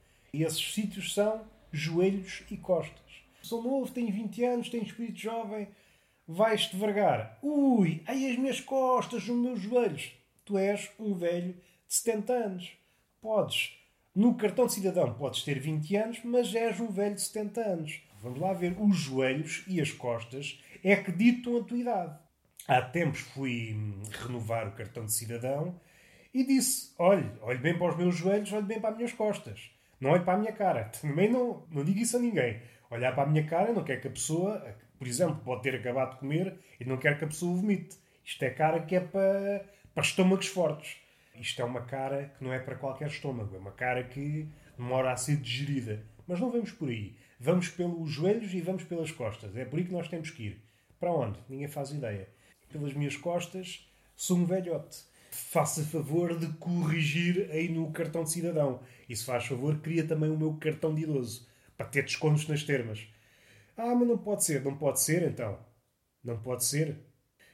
Esses 0.42 0.74
sítios 0.74 1.14
são 1.14 1.44
joelhos 1.72 2.42
e 2.50 2.56
costas. 2.56 2.98
Sou 3.42 3.62
novo, 3.62 3.92
tenho 3.92 4.12
20 4.12 4.44
anos, 4.44 4.68
tenho 4.68 4.84
espírito 4.84 5.18
jovem, 5.18 5.68
vais-te 6.26 6.76
vergar. 6.76 7.38
Ui, 7.42 8.02
ai 8.06 8.30
as 8.30 8.36
minhas 8.36 8.60
costas, 8.60 9.28
os 9.28 9.36
meus 9.36 9.60
joelhos. 9.60 10.12
Tu 10.44 10.58
és 10.58 10.90
um 10.98 11.14
velho 11.14 11.52
de 11.52 11.94
70 11.94 12.32
anos. 12.32 12.72
Podes, 13.20 13.78
no 14.14 14.34
cartão 14.34 14.66
de 14.66 14.74
cidadão, 14.74 15.14
podes 15.14 15.42
ter 15.42 15.58
20 15.58 15.96
anos, 15.96 16.20
mas 16.24 16.54
és 16.54 16.80
um 16.80 16.88
velho 16.88 17.14
de 17.14 17.22
70 17.22 17.60
anos. 17.60 18.00
Vamos 18.20 18.40
lá 18.40 18.52
ver, 18.52 18.76
os 18.80 18.96
joelhos 18.96 19.64
e 19.66 19.80
as 19.80 19.92
costas 19.92 20.60
é 20.82 20.96
que 20.96 21.12
ditam 21.12 21.56
a 21.56 21.64
tua 21.64 21.78
idade. 21.78 22.18
Há 22.66 22.82
tempos 22.82 23.20
fui 23.20 23.76
renovar 24.10 24.68
o 24.68 24.72
cartão 24.72 25.04
de 25.04 25.12
cidadão 25.12 25.80
e 26.34 26.44
disse: 26.44 26.92
olhe, 26.98 27.30
olhe 27.40 27.58
bem 27.58 27.78
para 27.78 27.90
os 27.90 27.96
meus 27.96 28.16
joelhos, 28.16 28.52
olhe 28.52 28.66
bem 28.66 28.80
para 28.80 28.90
as 28.90 28.96
minhas 28.96 29.12
costas. 29.12 29.70
Não 30.00 30.10
olhe 30.10 30.24
para 30.24 30.34
a 30.34 30.38
minha 30.38 30.52
cara. 30.52 30.84
Também 31.00 31.30
não, 31.30 31.66
não 31.70 31.84
digo 31.84 31.98
isso 32.00 32.16
a 32.16 32.20
ninguém. 32.20 32.60
Olhar 32.90 33.14
para 33.14 33.24
a 33.24 33.26
minha 33.26 33.44
cara 33.44 33.72
não 33.72 33.84
quer 33.84 34.00
que 34.00 34.08
a 34.08 34.10
pessoa, 34.10 34.76
por 34.98 35.06
exemplo, 35.06 35.40
pode 35.44 35.62
ter 35.62 35.74
acabado 35.74 36.14
de 36.14 36.20
comer 36.20 36.58
e 36.80 36.84
não 36.84 36.96
quer 36.96 37.18
que 37.18 37.24
a 37.24 37.28
pessoa 37.28 37.54
vomite. 37.54 37.96
Isto 38.24 38.44
é 38.44 38.50
cara 38.50 38.80
que 38.80 38.96
é 38.96 39.00
para, 39.00 39.64
para 39.94 40.02
estômagos 40.02 40.46
fortes. 40.46 40.96
Isto 41.34 41.62
é 41.62 41.64
uma 41.64 41.82
cara 41.82 42.32
que 42.36 42.44
não 42.44 42.52
é 42.52 42.58
para 42.58 42.74
qualquer 42.74 43.08
estômago. 43.08 43.54
É 43.54 43.58
uma 43.58 43.72
cara 43.72 44.02
que 44.02 44.48
demora 44.76 45.12
a 45.12 45.16
ser 45.16 45.36
digerida. 45.36 46.04
Mas 46.26 46.40
não 46.40 46.50
vamos 46.50 46.72
por 46.72 46.88
aí. 46.88 47.16
Vamos 47.40 47.68
pelos 47.68 48.10
joelhos 48.10 48.52
e 48.52 48.60
vamos 48.60 48.84
pelas 48.84 49.12
costas. 49.12 49.56
É 49.56 49.64
por 49.64 49.78
aí 49.78 49.84
que 49.84 49.92
nós 49.92 50.08
temos 50.08 50.30
que 50.30 50.42
ir. 50.44 50.64
Para 50.98 51.12
onde? 51.12 51.38
Ninguém 51.48 51.68
faz 51.68 51.90
ideia. 51.90 52.28
Pelas 52.70 52.92
minhas 52.92 53.16
costas, 53.16 53.88
sou 54.16 54.36
um 54.36 54.44
velhote. 54.44 54.98
Faça 55.38 55.84
favor 55.84 56.38
de 56.38 56.46
corrigir 56.54 57.48
aí 57.50 57.68
no 57.68 57.90
cartão 57.92 58.24
de 58.24 58.30
cidadão. 58.30 58.80
E 59.08 59.16
se 59.16 59.24
faz 59.24 59.46
favor, 59.46 59.78
cria 59.80 60.06
também 60.06 60.30
o 60.30 60.36
meu 60.36 60.54
cartão 60.54 60.94
de 60.94 61.02
idoso. 61.02 61.46
Para 61.76 61.86
ter 61.86 62.02
descontos 62.02 62.46
nas 62.48 62.62
termas. 62.62 63.06
Ah, 63.76 63.94
mas 63.94 64.08
não 64.08 64.18
pode 64.18 64.44
ser. 64.44 64.62
Não 64.64 64.76
pode 64.76 65.00
ser, 65.00 65.22
então. 65.22 65.58
Não 66.22 66.38
pode 66.38 66.64
ser. 66.64 66.98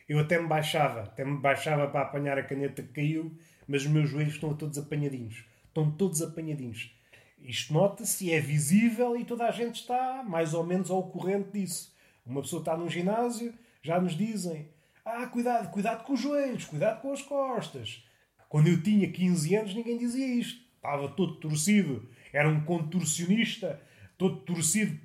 Eu 0.08 0.18
até 0.18 0.40
me 0.40 0.48
baixava. 0.48 1.02
Até 1.02 1.24
me 1.24 1.38
baixava 1.38 1.86
para 1.88 2.00
apanhar 2.00 2.38
a 2.38 2.42
caneta 2.42 2.82
que 2.82 2.92
caiu 2.92 3.36
mas 3.66 3.82
os 3.82 3.88
meus 3.88 4.10
joelhos 4.10 4.34
estão 4.34 4.54
todos 4.54 4.78
apanhadinhos. 4.78 5.44
Estão 5.66 5.90
todos 5.90 6.22
apanhadinhos. 6.22 6.94
Isto 7.40 7.72
nota-se, 7.72 8.32
é 8.32 8.40
visível 8.40 9.16
e 9.16 9.24
toda 9.24 9.46
a 9.46 9.50
gente 9.50 9.80
está 9.80 10.22
mais 10.22 10.54
ou 10.54 10.64
menos 10.64 10.90
ao 10.90 11.10
corrente 11.10 11.50
disso. 11.50 11.94
Uma 12.24 12.40
pessoa 12.40 12.60
está 12.60 12.76
num 12.76 12.88
ginásio, 12.88 13.52
já 13.82 14.00
nos 14.00 14.16
dizem: 14.16 14.68
Ah, 15.04 15.26
cuidado, 15.26 15.70
cuidado 15.70 16.02
com 16.02 16.14
os 16.14 16.20
joelhos, 16.20 16.64
cuidado 16.64 17.02
com 17.02 17.12
as 17.12 17.20
costas. 17.20 18.02
Quando 18.48 18.68
eu 18.68 18.82
tinha 18.82 19.10
15 19.12 19.54
anos, 19.54 19.74
ninguém 19.74 19.98
dizia 19.98 20.26
isto. 20.26 20.64
Estava 20.76 21.08
todo 21.08 21.36
torcido, 21.36 22.08
era 22.32 22.48
um 22.48 22.64
contorcionista, 22.64 23.78
todo 24.16 24.36
torcido. 24.40 24.98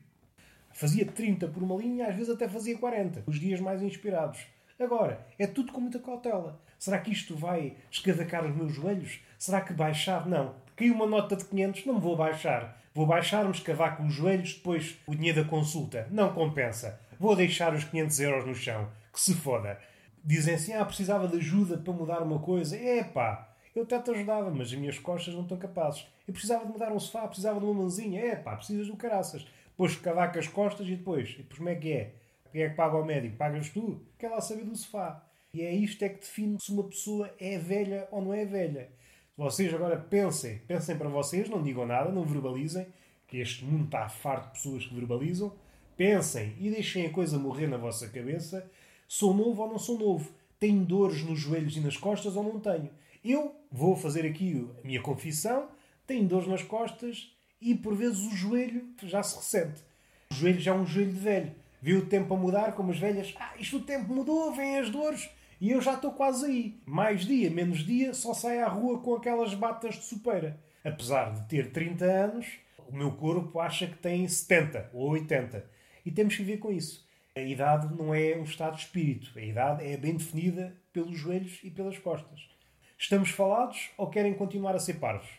Fazia 0.72 1.06
30 1.06 1.50
por 1.50 1.62
uma 1.62 1.76
linha, 1.76 2.08
às 2.08 2.16
vezes 2.16 2.30
até 2.30 2.48
fazia 2.48 2.78
40, 2.78 3.24
os 3.28 3.38
dias 3.40 3.60
mais 3.60 3.82
inspirados. 3.82 4.40
Agora, 4.80 5.28
é 5.38 5.46
tudo 5.46 5.74
com 5.74 5.82
muita 5.82 6.00
cautela. 6.00 6.62
Será 6.78 6.98
que 7.00 7.12
isto 7.12 7.36
vai 7.36 7.76
escavacar 7.92 8.46
os 8.46 8.56
meus 8.56 8.74
joelhos? 8.74 9.20
Será 9.38 9.60
que 9.60 9.74
baixar? 9.74 10.26
Não. 10.26 10.56
Caiu 10.78 10.94
uma 10.94 11.06
nota 11.06 11.36
de 11.36 11.44
500, 11.44 11.86
não 11.86 12.00
vou 12.00 12.16
baixar. 12.16 12.82
Vou 12.94 13.06
baixar-me, 13.06 13.52
escavar 13.52 13.98
com 13.98 14.08
os 14.08 14.14
joelhos, 14.14 14.54
depois 14.54 14.98
o 15.06 15.14
dinheiro 15.14 15.44
da 15.44 15.50
consulta. 15.50 16.08
Não 16.10 16.34
compensa. 16.34 17.02
Vou 17.20 17.36
deixar 17.36 17.74
os 17.74 17.84
500 17.84 18.20
euros 18.22 18.46
no 18.46 18.56
chão. 18.56 18.90
Que 19.12 19.20
se 19.20 19.34
foda. 19.34 19.78
Dizem 20.24 20.56
assim, 20.56 20.74
ah, 20.74 20.86
precisava 20.86 21.28
de 21.28 21.38
ajuda 21.38 21.78
para 21.78 21.94
mudar 21.94 22.22
uma 22.22 22.40
coisa. 22.40 22.76
É 22.78 23.04
pá, 23.04 23.56
eu 23.76 23.84
até 23.84 24.00
te 24.00 24.12
ajudava, 24.12 24.50
mas 24.52 24.68
as 24.68 24.76
minhas 24.76 25.00
costas 25.00 25.34
não 25.34 25.44
estão 25.44 25.58
capazes. 25.58 26.06
Eu 26.28 26.34
precisava 26.34 26.66
de 26.66 26.72
mudar 26.72 26.92
um 26.92 27.00
sofá, 27.00 27.28
precisava 27.28 27.60
de 27.60 27.66
uma 27.66 27.74
mãozinha. 27.74 28.22
É 28.22 28.36
pá, 28.36 28.56
precisas 28.56 28.88
do 28.88 28.96
caraças. 28.96 29.46
Depois 29.70 29.96
cavar 29.96 30.32
com 30.32 30.40
as 30.40 30.48
costas 30.48 30.88
e 30.88 30.96
depois. 30.96 31.30
E 31.30 31.38
depois 31.38 31.58
como 31.58 31.70
é 31.70 31.76
que 31.76 31.94
é? 31.94 32.14
Quem 32.52 32.64
é 32.64 32.70
que 32.70 32.76
paga 32.76 32.98
ao 32.98 33.06
médico? 33.06 33.38
Pagas 33.38 33.70
tu? 33.70 34.02
Quer 34.18 34.30
lá 34.30 34.42
saber 34.42 34.64
do 34.64 34.76
sofá. 34.76 35.24
E 35.54 35.62
é 35.62 35.74
isto 35.74 36.04
é 36.04 36.10
que 36.10 36.20
define 36.20 36.58
se 36.60 36.72
uma 36.72 36.84
pessoa 36.84 37.34
é 37.40 37.58
velha 37.58 38.08
ou 38.12 38.22
não 38.22 38.34
é 38.34 38.46
velha. 38.46 38.90
Vocês 39.38 39.74
agora 39.74 39.98
pensem, 39.98 40.60
pensem 40.68 40.98
para 40.98 41.08
vocês, 41.08 41.50
não 41.50 41.64
digam 41.64 41.86
nada, 41.86 42.12
não 42.12 42.26
verbalizem, 42.26 42.88
que 43.26 43.38
este 43.38 43.64
mundo 43.64 43.86
está 43.86 44.10
farto 44.10 44.48
de 44.48 44.52
pessoas 44.52 44.86
que 44.86 44.94
verbalizam. 44.94 45.54
Pensem 45.96 46.56
e 46.60 46.70
deixem 46.70 47.06
a 47.06 47.10
coisa 47.10 47.38
morrer 47.38 47.68
na 47.68 47.78
vossa 47.78 48.10
cabeça. 48.10 48.70
Sou 49.12 49.34
novo 49.34 49.64
ou 49.64 49.68
não 49.68 49.80
sou 49.80 49.98
novo? 49.98 50.30
Tenho 50.60 50.86
dores 50.86 51.24
nos 51.24 51.40
joelhos 51.40 51.76
e 51.76 51.80
nas 51.80 51.98
costas 51.98 52.36
ou 52.36 52.44
não 52.44 52.60
tenho? 52.60 52.92
Eu 53.26 53.56
vou 53.72 53.96
fazer 53.96 54.24
aqui 54.24 54.70
a 54.78 54.86
minha 54.86 55.02
confissão, 55.02 55.68
tenho 56.06 56.28
dores 56.28 56.48
nas 56.48 56.62
costas 56.62 57.36
e 57.60 57.74
por 57.74 57.96
vezes 57.96 58.20
o 58.20 58.36
joelho 58.36 58.88
já 59.02 59.24
se 59.24 59.36
ressente. 59.38 59.82
O 60.30 60.36
joelho 60.36 60.60
já 60.60 60.76
é 60.76 60.76
um 60.76 60.86
joelho 60.86 61.12
de 61.12 61.20
velho. 61.20 61.52
Viu 61.82 62.02
o 62.02 62.06
tempo 62.06 62.36
a 62.36 62.38
mudar, 62.38 62.74
como 62.74 62.92
as 62.92 63.00
velhas, 63.00 63.34
ah, 63.40 63.54
isto 63.58 63.78
o 63.78 63.82
tempo 63.82 64.14
mudou, 64.14 64.54
vêm 64.54 64.78
as 64.78 64.92
dores, 64.92 65.28
e 65.60 65.72
eu 65.72 65.82
já 65.82 65.96
estou 65.96 66.12
quase 66.12 66.46
aí. 66.46 66.80
Mais 66.86 67.26
dia, 67.26 67.50
menos 67.50 67.80
dia, 67.80 68.14
só 68.14 68.36
saio 68.36 68.64
à 68.64 68.68
rua 68.68 69.00
com 69.00 69.16
aquelas 69.16 69.56
batas 69.56 69.96
de 69.96 70.04
sopeira. 70.04 70.56
Apesar 70.86 71.34
de 71.34 71.50
ter 71.50 71.72
30 71.72 72.06
anos, 72.06 72.46
o 72.88 72.96
meu 72.96 73.14
corpo 73.14 73.60
acha 73.60 73.88
que 73.88 73.98
tem 73.98 74.28
70 74.28 74.92
ou 74.94 75.10
80. 75.10 75.66
E 76.06 76.12
temos 76.12 76.36
que 76.36 76.44
viver 76.44 76.60
com 76.60 76.72
isso. 76.72 77.09
A 77.40 77.42
idade 77.42 77.88
não 77.96 78.14
é 78.14 78.36
um 78.36 78.44
estado 78.44 78.76
de 78.76 78.82
espírito. 78.82 79.32
A 79.40 79.42
idade 79.42 79.86
é 79.86 79.96
bem 79.96 80.18
definida 80.18 80.76
pelos 80.92 81.18
joelhos 81.18 81.62
e 81.64 81.72
pelas 81.72 81.98
costas. 81.98 82.50
Estamos 82.98 83.30
falados 83.30 83.92
ou 83.98 84.10
querem 84.10 84.34
continuar 84.34 84.76
a 84.76 84.80
ser 84.80 84.96
parvos? 84.96 85.30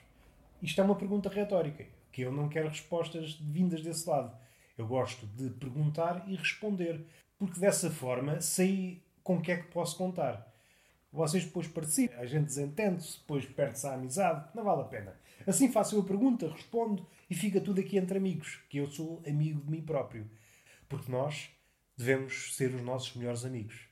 Isto 0.62 0.80
é 0.80 0.84
uma 0.84 0.96
pergunta 0.96 1.28
retórica, 1.28 1.84
que 2.10 2.22
eu 2.22 2.32
não 2.32 2.48
quero 2.48 2.70
respostas 2.70 3.34
vindas 3.34 3.82
desse 3.82 4.08
lado. 4.08 4.34
Eu 4.78 4.86
gosto 4.86 5.26
de 5.26 5.50
perguntar 5.50 6.24
e 6.26 6.36
responder, 6.36 7.04
porque 7.38 7.60
dessa 7.60 7.90
forma 7.90 8.40
sei 8.40 9.02
com 9.22 9.36
o 9.36 9.42
que 9.42 9.52
é 9.52 9.58
que 9.58 9.68
posso 9.68 9.98
contar. 9.98 10.50
Vocês 11.12 11.44
depois 11.44 11.68
participam, 11.68 12.16
a 12.16 12.24
gente 12.24 12.46
desentende-se, 12.46 13.18
depois 13.18 13.44
perde-se 13.44 13.86
a 13.86 13.92
amizade, 13.92 14.48
não 14.54 14.64
vale 14.64 14.80
a 14.80 14.84
pena. 14.84 15.20
Assim 15.46 15.70
faço 15.70 15.96
eu 15.96 16.00
a 16.00 16.04
pergunta, 16.04 16.48
respondo 16.48 17.06
e 17.28 17.34
fica 17.34 17.60
tudo 17.60 17.78
aqui 17.78 17.98
entre 17.98 18.16
amigos, 18.16 18.58
que 18.70 18.78
eu 18.78 18.86
sou 18.86 19.22
amigo 19.26 19.60
de 19.60 19.70
mim 19.70 19.82
próprio. 19.82 20.26
Porque 20.88 21.12
nós 21.12 21.50
devemos 22.00 22.56
ser 22.56 22.74
os 22.74 22.82
nossos 22.82 23.14
melhores 23.14 23.44
amigos. 23.44 23.86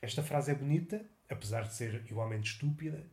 Esta 0.00 0.22
frase 0.22 0.52
é 0.52 0.54
bonita, 0.54 1.04
apesar 1.28 1.62
de 1.62 1.74
ser 1.74 2.04
igualmente 2.08 2.52
estúpida. 2.52 3.04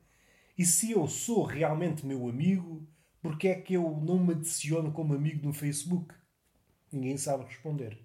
E 0.55 0.65
se 0.65 0.91
eu 0.91 1.07
sou 1.07 1.43
realmente 1.43 2.05
meu 2.05 2.29
amigo, 2.29 2.87
porque 3.21 3.47
é 3.47 3.55
que 3.55 3.73
eu 3.73 3.99
não 4.03 4.19
me 4.19 4.33
adiciono 4.33 4.91
como 4.91 5.15
amigo 5.15 5.45
no 5.45 5.51
Facebook? 5.51 6.13
Ninguém 6.91 7.17
sabe 7.17 7.45
responder. 7.45 7.99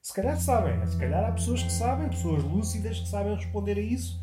Se 0.00 0.12
calhar 0.12 0.40
sabem, 0.40 0.84
se 0.84 0.98
calhar 0.98 1.24
há 1.24 1.32
pessoas 1.32 1.62
que 1.62 1.72
sabem, 1.72 2.08
pessoas 2.08 2.42
lúcidas 2.42 2.98
que 2.98 3.08
sabem 3.08 3.36
responder 3.36 3.78
a 3.78 3.82
isso 3.82 4.20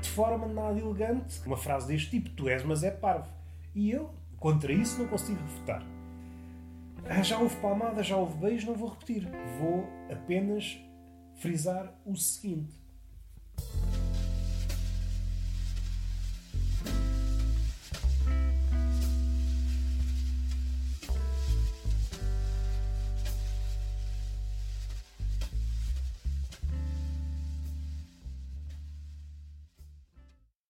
de 0.00 0.08
forma 0.08 0.48
nada 0.48 0.78
elegante. 0.78 1.40
Uma 1.46 1.56
frase 1.56 1.86
deste 1.86 2.10
tipo: 2.10 2.30
Tu 2.30 2.48
és, 2.48 2.64
mas 2.64 2.82
é 2.82 2.90
parvo. 2.90 3.32
E 3.74 3.92
eu, 3.92 4.12
contra 4.38 4.72
isso, 4.72 4.98
não 4.98 5.06
consigo 5.06 5.40
refutar. 5.40 5.99
Ah, 7.08 7.22
já 7.22 7.38
houve 7.38 7.56
palmada, 7.56 8.02
já 8.02 8.16
houve 8.16 8.38
beijo, 8.38 8.66
não 8.66 8.74
vou 8.74 8.88
repetir. 8.88 9.28
Vou 9.58 9.84
apenas 10.10 10.78
frisar 11.34 11.92
o 12.04 12.16
seguinte: 12.16 12.79